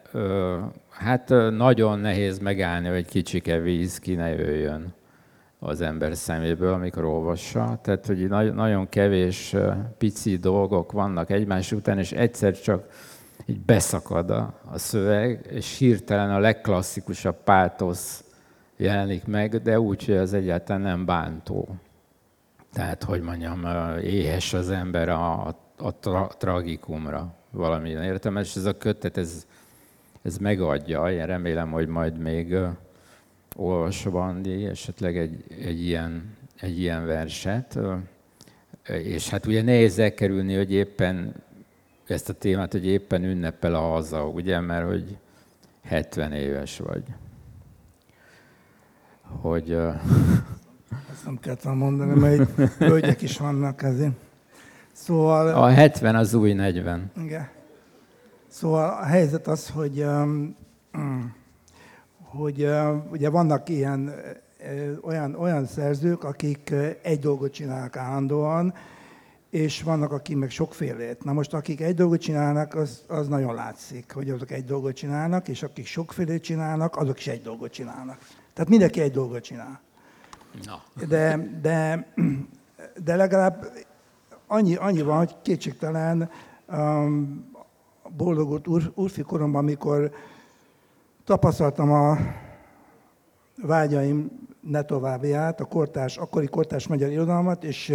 [0.90, 4.94] hát nagyon nehéz megállni, hogy kicsike víz ki ne jöjjön
[5.58, 7.78] az ember szeméből, amikor olvassa.
[7.82, 9.56] Tehát, hogy nagyon kevés
[9.98, 12.86] pici dolgok vannak egymás után, és egyszer csak
[13.46, 18.24] így beszakad a, a szöveg, és hirtelen a legklasszikusabb pátosz
[18.76, 21.76] jelenik meg, de úgy, hogy az egyáltalán nem bántó.
[22.72, 23.66] Tehát, hogy mondjam,
[24.02, 25.46] éhes az ember a,
[25.76, 29.46] a tra, tragikumra valamilyen értem, és ez a kötet, ez,
[30.22, 31.10] ez megadja.
[31.10, 32.56] Én remélem, hogy majd még
[33.56, 37.78] olvas Bandi esetleg egy, egy, ilyen, egy ilyen verset.
[38.86, 41.34] És hát ugye nehéz elkerülni, hogy éppen
[42.06, 45.16] ezt a témát, hogy éppen ünnepel a haza, ugye, mert hogy
[45.82, 47.02] 70 éves vagy.
[49.40, 49.70] Hogy...
[51.10, 54.12] Ezt nem kellett mondani, mert hölgyek is vannak ezért.
[55.04, 55.48] Szóval...
[55.48, 57.10] A 70 az új 40.
[57.16, 57.48] Igen.
[58.48, 60.06] Szóval a helyzet az, hogy,
[62.22, 62.68] hogy
[63.10, 64.14] ugye vannak ilyen
[65.02, 68.74] olyan, olyan szerzők, akik egy dolgot csinálnak állandóan,
[69.50, 71.24] és vannak, akik meg sokfélét.
[71.24, 75.48] Na most, akik egy dolgot csinálnak, az, az nagyon látszik, hogy azok egy dolgot csinálnak,
[75.48, 78.18] és akik sokfélét csinálnak, azok is egy dolgot csinálnak.
[78.52, 79.80] Tehát mindenki egy dolgot csinál.
[80.66, 81.06] No.
[81.06, 82.06] De, de,
[83.04, 83.66] de legalább
[84.52, 86.30] annyi, annyi van, hogy kétségtelen
[86.68, 87.50] um,
[88.16, 90.10] boldogult úr, úrfi koromban, amikor
[91.24, 92.16] tapasztaltam a
[93.62, 94.30] vágyaim
[94.60, 97.94] ne továbbját, a kortárs, akkori kortárs magyar irodalmat, és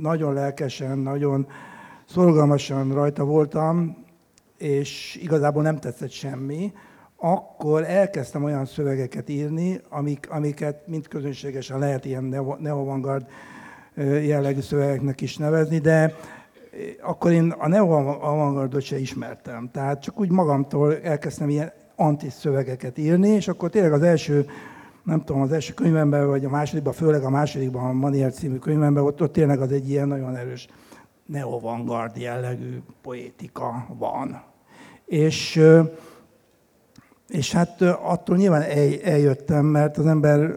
[0.00, 1.46] nagyon lelkesen, nagyon
[2.04, 4.04] szorgalmasan rajta voltam,
[4.58, 6.72] és igazából nem tetszett semmi,
[7.16, 12.24] akkor elkezdtem olyan szövegeket írni, amik, amiket mind közönségesen lehet ilyen
[12.58, 13.26] neovangard
[13.96, 16.14] jellegű szövegeknek is nevezni, de
[17.02, 19.70] akkor én a neoavangardot se ismertem.
[19.72, 24.46] Tehát csak úgy magamtól elkezdtem ilyen antiszövegeket írni, és akkor tényleg az első
[25.04, 29.04] nem tudom, az első könyvemben, vagy a másodikban, főleg a másodikban, a Manier című könyvemben,
[29.04, 30.68] ott, ott tényleg az egy ilyen nagyon erős
[31.26, 34.42] neovangard jellegű poétika van.
[35.04, 35.62] És,
[37.28, 40.54] és hát attól nyilván el, eljöttem, mert az ember,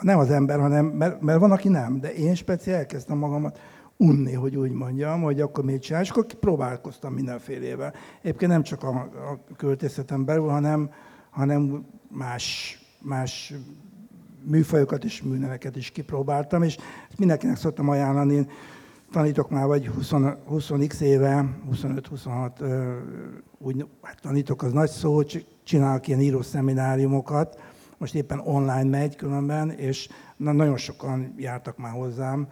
[0.00, 3.60] nem az ember, hanem, mert, mert van, aki nem, de én speciál elkezdtem magamat
[3.96, 7.94] unni, hogy úgy mondjam, hogy akkor mit csinál, és akkor próbálkoztam mindenfélével.
[8.22, 10.90] Egyébként nem csak a, a költészetem belül, hanem,
[11.30, 13.54] hanem más, más
[14.42, 16.76] műfajokat és műneveket is kipróbáltam, és
[17.16, 18.50] mindenkinek szoktam ajánlani, én
[19.10, 20.10] tanítok már vagy 20,
[20.50, 22.50] 20x éve, 25-26,
[23.58, 25.22] úgy hát tanítok, az nagy szó,
[25.64, 27.58] csinálok ilyen író szemináriumokat,
[27.98, 32.48] most éppen online megy különben, és na, nagyon sokan jártak már hozzám,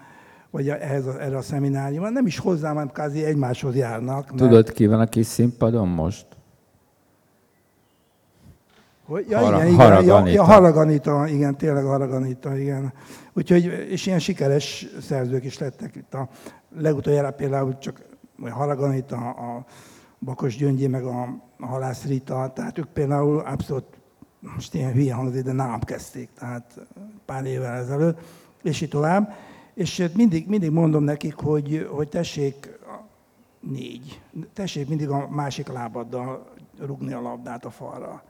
[0.51, 2.11] vagy ehhez a, erre a szemináriumra.
[2.11, 4.34] Nem is hozzám, hanem kázi egymáshoz járnak.
[4.34, 6.26] Tudod, ki van a kis színpadon most?
[9.07, 10.28] Hogy, ja, Hara, igen, igen, Haraganita.
[10.28, 12.92] Ja, ja, Haraganita, igen, tényleg Haraganita, igen.
[13.32, 16.28] Úgyhogy, és ilyen sikeres szerzők is lettek itt a
[16.78, 18.01] legutoljára például csak
[18.51, 19.64] Haraganita, a
[20.18, 21.22] Bakos Gyöngyi, meg a,
[21.59, 23.95] a Halász Rita, tehát ők például abszolút,
[24.55, 26.80] most ilyen hülye hangzik, de nálam kezdték, tehát
[27.24, 28.18] pár évvel ezelőtt,
[28.62, 29.34] és így tovább.
[29.74, 32.78] És mindig, mindig mondom nekik, hogy, hogy tessék
[33.61, 34.20] négy,
[34.53, 36.47] tessék mindig a másik lábaddal
[36.78, 38.22] rugni a labdát a falra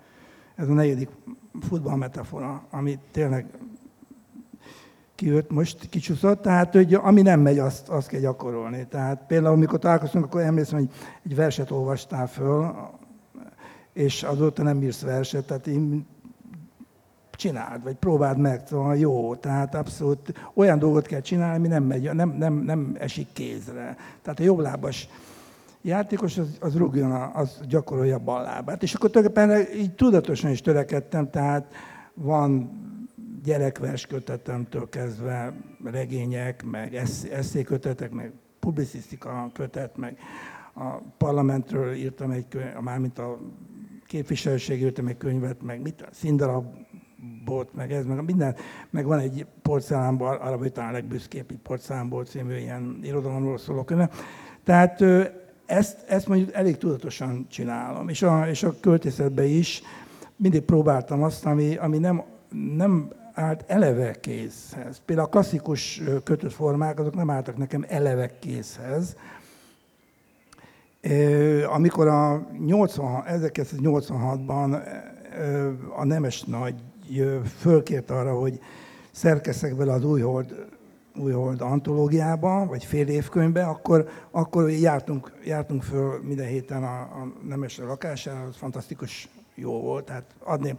[0.57, 1.09] ez a negyedik
[1.61, 3.47] futballmetafora, ami tényleg
[5.15, 8.87] kijött, most kicsúszott, tehát hogy ami nem megy, azt, azt kell gyakorolni.
[8.87, 10.91] Tehát például, amikor találkoztunk, akkor emlékszem, hogy
[11.25, 12.75] egy verset olvastál föl,
[13.97, 16.07] és azóta nem írsz verset, tehát én
[17.31, 19.35] csináld, vagy próbáld meg, szóval jó.
[19.35, 23.97] Tehát abszolút olyan dolgot kell csinálni, ami nem megy, nem, nem, nem esik kézre.
[24.23, 25.09] Tehát a jobblábas
[25.83, 28.83] játékos az, az rúgjon, az gyakorolja a bal lábát.
[28.83, 31.75] És akkor tulajdonképpen így tudatosan is törekedtem, tehát
[32.15, 32.71] van
[33.45, 35.53] gyerekvers kötetemtől kezdve
[35.85, 36.95] regények, meg
[37.31, 40.19] eszékötetek, meg publicisztika kötet, meg
[40.79, 43.39] a parlamentről írtam egy könyvet, mármint a
[44.17, 48.57] képviselőség írtam egy könyvet, meg mit, színdarabot, meg ez, meg minden,
[48.91, 54.11] meg van egy porcelánból, arra vagy talán legbüszkébb, egy porcelánból című ilyen irodalomról szóló könyve.
[54.65, 55.05] Tehát
[55.67, 59.83] ezt, ezt mondjuk elég tudatosan csinálom, és a, és a költészetben is
[60.37, 62.23] mindig próbáltam azt, ami, ami nem,
[62.77, 65.03] nem állt eleve készhez.
[65.05, 69.17] Például a klasszikus kötött formák, azok nem álltak nekem eleve készhez.
[71.67, 74.83] Amikor a 80, 1986-ban
[75.97, 76.75] a Nemes Nagy
[77.59, 78.61] fölkért arra, hogy
[79.11, 80.67] szerkeszek vele az Újhold,
[81.19, 87.85] Újhold antológiába, vagy fél évkönyvbe, akkor, akkor jártunk, jártunk föl minden héten a, a Nemesre
[87.85, 90.05] lakására, az fantasztikus jó volt.
[90.05, 90.75] Tehát adni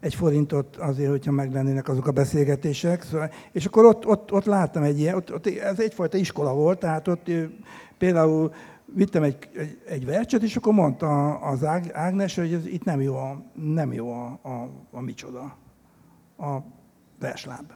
[0.00, 3.02] egy forintot azért, hogyha meglennének azok a beszélgetések.
[3.02, 6.78] Szóval, és akkor ott, ott, ott láttam egy ilyen, ott, ott, ez egyfajta iskola volt,
[6.78, 7.30] tehát ott
[7.98, 8.52] például
[8.94, 13.14] vittem egy, egy, egy verset, és akkor mondta az Ágnes, hogy ez itt nem jó
[13.14, 15.56] a, nem jó a, a, a micsoda,
[16.38, 16.58] a
[17.18, 17.72] versláb.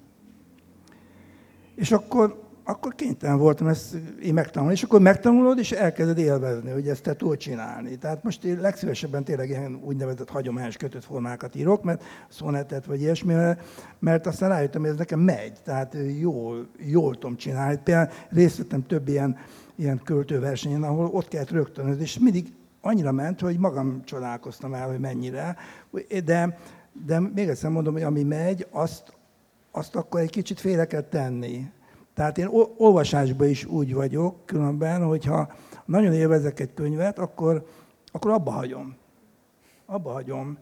[1.74, 4.74] És akkor akkor kénytelen voltam ezt én megtanulni.
[4.74, 7.98] És akkor megtanulod, és elkezded élvezni, hogy ezt te tudod csinálni.
[7.98, 13.34] Tehát most én legszívesebben tényleg ilyen úgynevezett hagyományos kötött formákat írok, mert szonetet vagy ilyesmi,
[13.98, 15.52] mert aztán rájöttem, hogy ez nekem megy.
[15.64, 17.80] Tehát jól, jól tudom csinálni.
[17.84, 19.36] Például részt vettem több ilyen,
[19.76, 24.98] ilyen költőversenyen, ahol ott kellett rögtön, és mindig annyira ment, hogy magam csodálkoztam el, hogy
[24.98, 25.56] mennyire.
[26.24, 26.58] De,
[27.06, 29.12] de még egyszer mondom, hogy ami megy, azt,
[29.70, 31.70] azt akkor egy kicsit félre kell tenni.
[32.14, 35.52] Tehát én olvasásban is úgy vagyok, különben, hogyha
[35.84, 37.66] nagyon élvezek egy könyvet, akkor,
[38.12, 38.96] akkor abba hagyom.
[39.86, 40.58] Abba hagyom.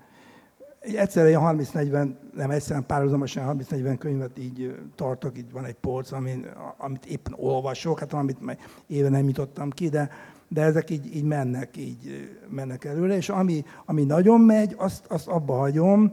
[0.84, 6.48] Egyszerre ilyen 30-40, nem egyszerűen párhuzamosan 30-40 könyvet így tartok, itt van egy polc, amit,
[6.76, 8.38] amit éppen olvasok, hát amit
[8.86, 10.10] éve nem nyitottam ki, de,
[10.48, 15.28] de ezek így, így mennek, így mennek előre, és ami, ami nagyon megy, azt, azt
[15.28, 16.12] abba hagyom,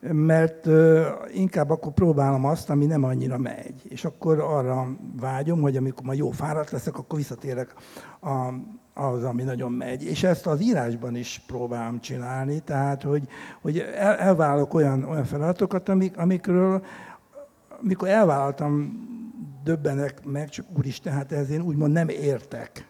[0.00, 0.68] mert
[1.34, 3.82] inkább akkor próbálom azt, ami nem annyira megy.
[3.88, 7.74] És akkor arra vágyom, hogy amikor ma jó fáradt leszek, akkor visszatérek
[8.20, 8.52] a,
[8.94, 10.04] az, ami nagyon megy.
[10.04, 13.28] És ezt az írásban is próbálom csinálni, tehát hogy,
[13.62, 16.84] hogy el, elvállalok olyan, olyan feladatokat, amik, amikről,
[17.82, 19.04] amikor elvállaltam,
[19.64, 22.88] döbbenek meg, csak úristen, hát ez én úgymond nem értek.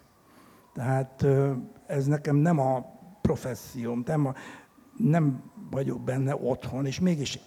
[0.74, 1.26] Tehát
[1.86, 2.84] ez nekem nem a
[3.20, 4.34] professzióm, nem, a,
[4.96, 7.38] nem vagyok benne otthon, és mégis,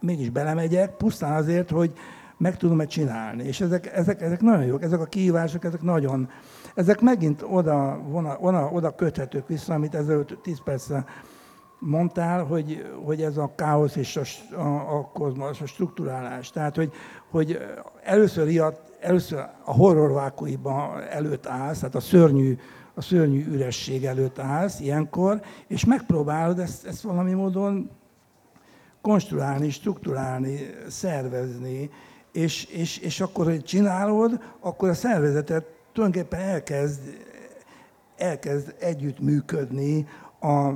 [0.00, 1.92] mégis belemegyek, pusztán azért, hogy
[2.36, 3.44] meg tudom-e csinálni.
[3.44, 6.28] És ezek, ezek, ezek nagyon jók, ezek a kihívások, ezek nagyon,
[6.74, 11.04] ezek megint oda, vona, oda, oda köthetők vissza, amit ezelőtt 10 percre
[11.78, 16.50] mondtál, hogy, hogy ez a káosz és a, a, a kozmosz, a struktúrálás.
[16.50, 16.92] Tehát, hogy,
[17.30, 17.58] hogy
[18.02, 20.32] először, ilyet, először a horror
[21.10, 22.56] előtt állsz, tehát a szörnyű
[22.94, 27.90] a szörnyű üresség előtt állsz ilyenkor, és megpróbálod ezt, ezt valami módon
[29.00, 31.90] konstruálni, strukturálni, szervezni,
[32.32, 37.00] és, és, és akkor, hogy csinálod, akkor a szervezetet tulajdonképpen elkezd,
[38.16, 40.06] elkezd együtt működni
[40.40, 40.68] a,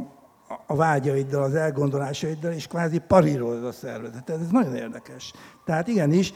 [0.66, 4.40] a vágyaiddal, az elgondolásaiddal, és kvázi parírozod a szervezetet.
[4.40, 5.32] Ez nagyon érdekes.
[5.64, 6.32] Tehát igenis,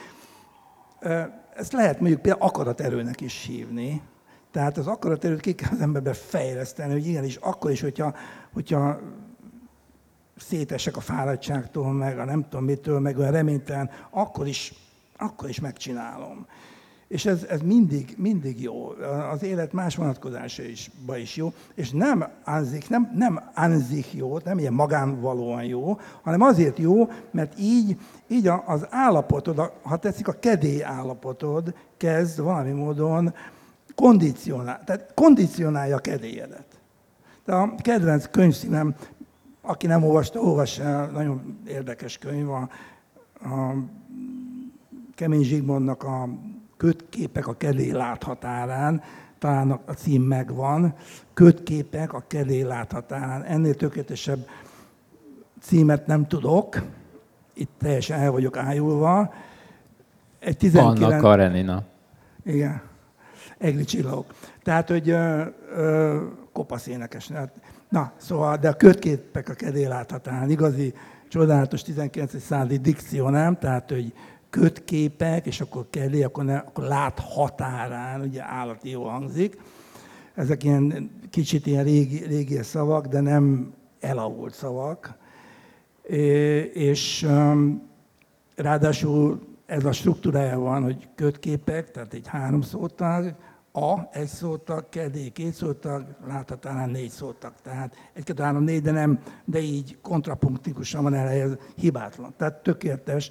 [1.55, 4.03] ezt lehet mondjuk például akaraterőnek is hívni,
[4.51, 8.15] tehát az akaraterőt ki kell az emberbe fejleszteni, hogy igenis akkor is, hogyha,
[8.53, 9.01] hogyha
[10.37, 14.75] szétesek a fáradtságtól, meg a nem tudom mitől, meg olyan reménytelen, akkor is,
[15.17, 16.47] akkor is megcsinálom.
[17.09, 18.89] És ez, ez mindig, mindig jó.
[19.33, 21.53] Az élet más vonatkozása is, is jó.
[21.75, 27.59] És nem anzik, nem, nem anzik jó, nem ilyen magánvalóan jó, hanem azért jó, mert
[27.59, 33.35] így, így az állapotod, ha tetszik, a kedély állapotod kezd valami módon
[34.03, 36.67] kondicionál, tehát kondicionálja a kedélyedet.
[37.45, 38.95] De a kedvenc könyvszínem,
[39.61, 42.69] aki nem olvasta, olvassa el, nagyon érdekes könyv, a,
[43.43, 43.75] a
[45.15, 46.29] Kemény Zsigmondnak a
[46.77, 49.03] kötképek a kedély láthatárán,
[49.39, 50.95] talán a cím megvan,
[51.35, 53.43] kötképek a kedély láthatárán.
[53.43, 54.47] Ennél tökéletesebb
[55.61, 56.83] címet nem tudok,
[57.55, 59.33] itt teljesen el vagyok ájulva.
[60.39, 61.01] Egy 19...
[61.01, 61.83] Anna Karenina.
[62.45, 62.88] Igen
[63.59, 64.35] egri csillagok.
[64.63, 65.43] Tehát, hogy ö,
[65.75, 67.31] ö, kopasz énekes.
[67.89, 70.95] Na, szóval, de a kötképek a kedél láthatán, igazi,
[71.29, 72.41] csodálatos 19.
[72.41, 73.59] századi dikció, nem?
[73.59, 74.13] Tehát, hogy
[74.51, 79.61] kötképek, és akkor kedé, akkor, ne, akkor lát határán, ugye állati jó hangzik.
[80.35, 85.15] Ezek ilyen kicsit ilyen régi, régi szavak, de nem elavult szavak.
[86.03, 87.83] É, és um,
[88.57, 93.35] ráadásul ez a struktúrája van, hogy kötképek, tehát egy háromszótag,
[93.73, 97.53] A egy szótag, kedé két szótag, láthat talán négy szótag.
[97.63, 102.35] Tehát egy, kettő, három, négy, de nem, de így kontrapunktikusan van elhelyez, hibátlan.
[102.37, 103.31] Tehát tökéletes.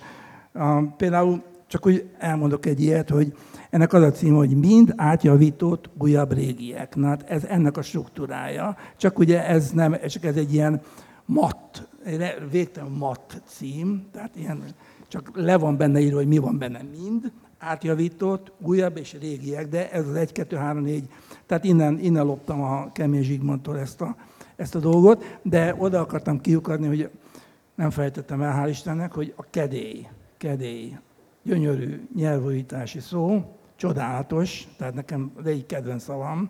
[0.98, 3.38] Például csak úgy elmondok egy ilyet, hogy
[3.70, 6.96] ennek az a cím, hogy mind átjavított újabb régiek.
[6.96, 8.78] Na, hát ez ennek a struktúrája.
[8.98, 10.82] Csak ugye ez nem, csak ez egy ilyen
[11.26, 11.88] mat,
[12.52, 14.64] végtelen mat cím, tehát ilyen,
[15.08, 19.92] csak le van benne írva, hogy mi van benne mind, átjavított, újabb és régiek, de
[19.92, 21.10] ez az 1, 2, 3, 4.
[21.46, 24.16] Tehát innen, innen loptam a Kemény Zsigmondtól ezt a,
[24.56, 27.10] ezt a dolgot, de oda akartam kiukadni, hogy
[27.76, 30.98] nem fejtettem el, hál' Istennek, hogy a kedély, kedély,
[31.44, 36.50] gyönyörű nyelvújítási szó, csodálatos, tehát nekem de egy kedvenc szavam,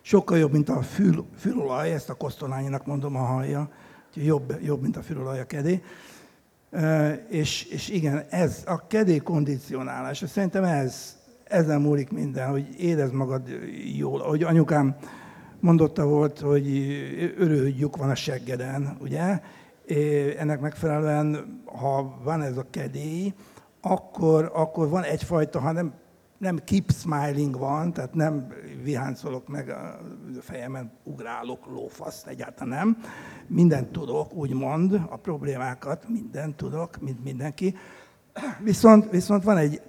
[0.00, 3.70] sokkal jobb, mint a fül, fülolaj, ezt a kosztolányinak mondom a hallja,
[4.14, 5.82] jobb, jobb, mint a fülolaj a kedély.
[7.28, 13.42] És, és igen, ez a kedély kondicionálás, szerintem ez, ezen múlik minden, hogy érezd magad
[13.96, 14.20] jól.
[14.20, 14.96] Ahogy anyukám
[15.60, 16.68] mondotta volt, hogy
[17.38, 19.40] örülgyük van a seggeden, ugye?
[20.38, 23.34] Ennek megfelelően, ha van ez a kedély,
[23.80, 25.92] akkor, akkor van egyfajta, ha nem,
[26.38, 28.46] nem keep smiling van, tehát nem
[28.82, 30.00] viháncolok meg a
[30.40, 33.02] fejemen, ugrálok, lófaszt, egyáltalán nem.
[33.46, 37.74] Mindent tudok, úgymond, a problémákat, mindent tudok, mint mindenki.
[38.62, 39.80] Viszont, viszont van egy,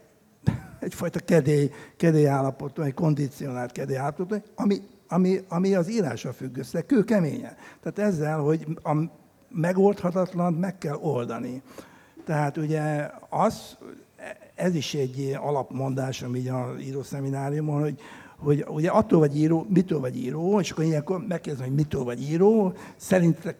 [0.79, 6.81] egyfajta kedély, kedély állapot, egy kondicionált kedély állapot, ami, ami, ami az írásra függ össze,
[6.81, 7.55] kőkeményen.
[7.81, 8.95] Tehát ezzel, hogy a
[9.49, 11.61] megoldhatatlan meg kell oldani.
[12.25, 13.77] Tehát ugye az,
[14.59, 17.99] ez is egy alapmondás, ami a írószemináriumon, hogy,
[18.37, 22.21] hogy ugye attól vagy író, mitől vagy író, és akkor ilyenkor megkérdezem, hogy mitől vagy
[22.21, 23.57] író, szerintetek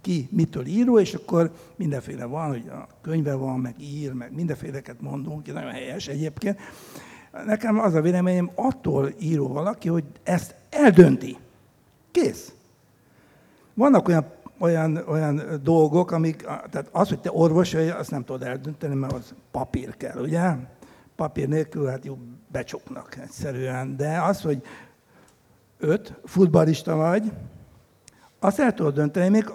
[0.00, 5.00] ki mitől író, és akkor mindenféle van, hogy a könyve van, meg ír, meg mindenféleket
[5.00, 6.58] mondunk, nagyon helyes egyébként.
[7.46, 11.36] Nekem az a véleményem, attól író valaki, hogy ezt eldönti.
[12.10, 12.52] Kész.
[13.74, 18.42] Vannak olyan olyan, olyan dolgok, amik, tehát az, hogy te orvos vagy, azt nem tudod
[18.42, 20.54] eldönteni, mert az papír kell, ugye?
[21.16, 22.18] Papír nélkül hát jó
[22.52, 23.96] becsuknak egyszerűen.
[23.96, 24.62] De az, hogy
[25.78, 27.32] öt, futbalista vagy,
[28.38, 29.50] azt el tudod dönteni, még,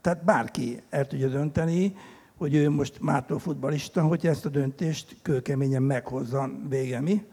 [0.00, 1.94] tehát bárki el tudja dönteni,
[2.36, 7.24] hogy ő most mától futbalista, hogy ezt a döntést kőkeményen meghozza vége mi.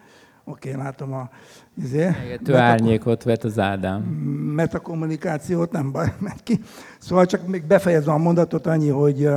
[0.49, 1.29] Oké, okay, látom a...
[1.83, 2.09] Izé,
[2.45, 4.01] Ő árnyékot vett az Ádám.
[4.55, 6.59] Metakommunikációt nem baj, ment ki.
[6.99, 9.29] Szóval csak még befejezve a mondatot annyi, hogy,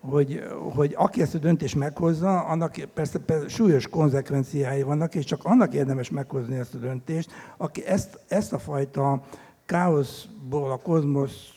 [0.00, 0.42] hogy,
[0.74, 5.74] hogy aki ezt a döntést meghozza, annak persze, persze súlyos konzekvenciái vannak, és csak annak
[5.74, 9.22] érdemes meghozni ezt a döntést, aki ezt, ezt a fajta
[9.66, 11.48] káoszból a kozmosz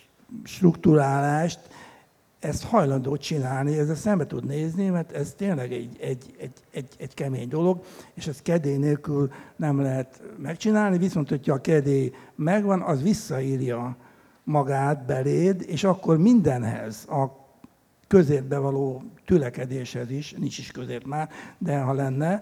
[0.44, 1.60] struktúrálást
[2.48, 7.14] ezt hajlandó csinálni, ezzel szembe tud nézni, mert ez tényleg egy, egy, egy, egy, egy
[7.14, 7.84] kemény dolog,
[8.14, 13.96] és ezt kedély nélkül nem lehet megcsinálni, viszont hogyha a kedély megvan, az visszaírja
[14.44, 17.46] magát beléd, és akkor mindenhez, a
[18.08, 22.42] középbe való tülekedéshez is, nincs is közép már, de ha lenne,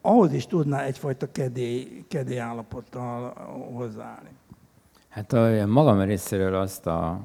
[0.00, 3.32] ahhoz is tudná egyfajta kedély, kedély állapottal
[3.74, 4.30] hozzáállni.
[5.08, 7.20] Hát a, magam részéről azt a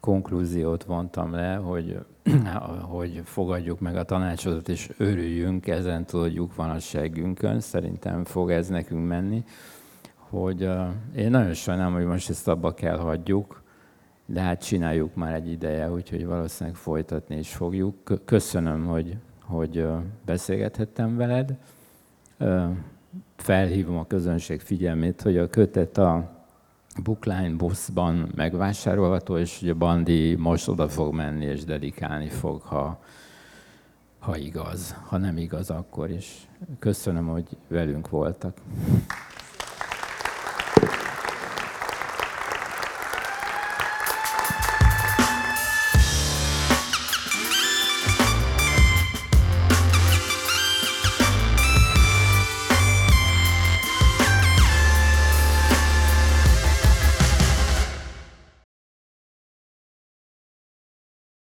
[0.00, 1.98] konklúziót vontam le, hogy,
[2.96, 8.68] hogy fogadjuk meg a tanácsodat, és örüljünk, ezen tudjuk van a seggünkön, szerintem fog ez
[8.68, 9.44] nekünk menni,
[10.14, 10.68] hogy
[11.16, 13.62] én nagyon sajnálom, hogy most ezt abba kell hagyjuk,
[14.26, 17.94] de hát csináljuk már egy ideje, úgyhogy valószínűleg folytatni is fogjuk.
[18.24, 19.86] Köszönöm, hogy, hogy
[20.24, 21.56] beszélgethettem veled.
[23.36, 26.39] Felhívom a közönség figyelmét, hogy a kötet a
[27.02, 33.00] Bookline buszban megvásárolható, és ugye Bandi most oda fog menni és dedikálni fog, ha,
[34.18, 34.94] ha igaz.
[35.06, 36.48] Ha nem igaz, akkor is.
[36.78, 38.56] Köszönöm, hogy velünk voltak.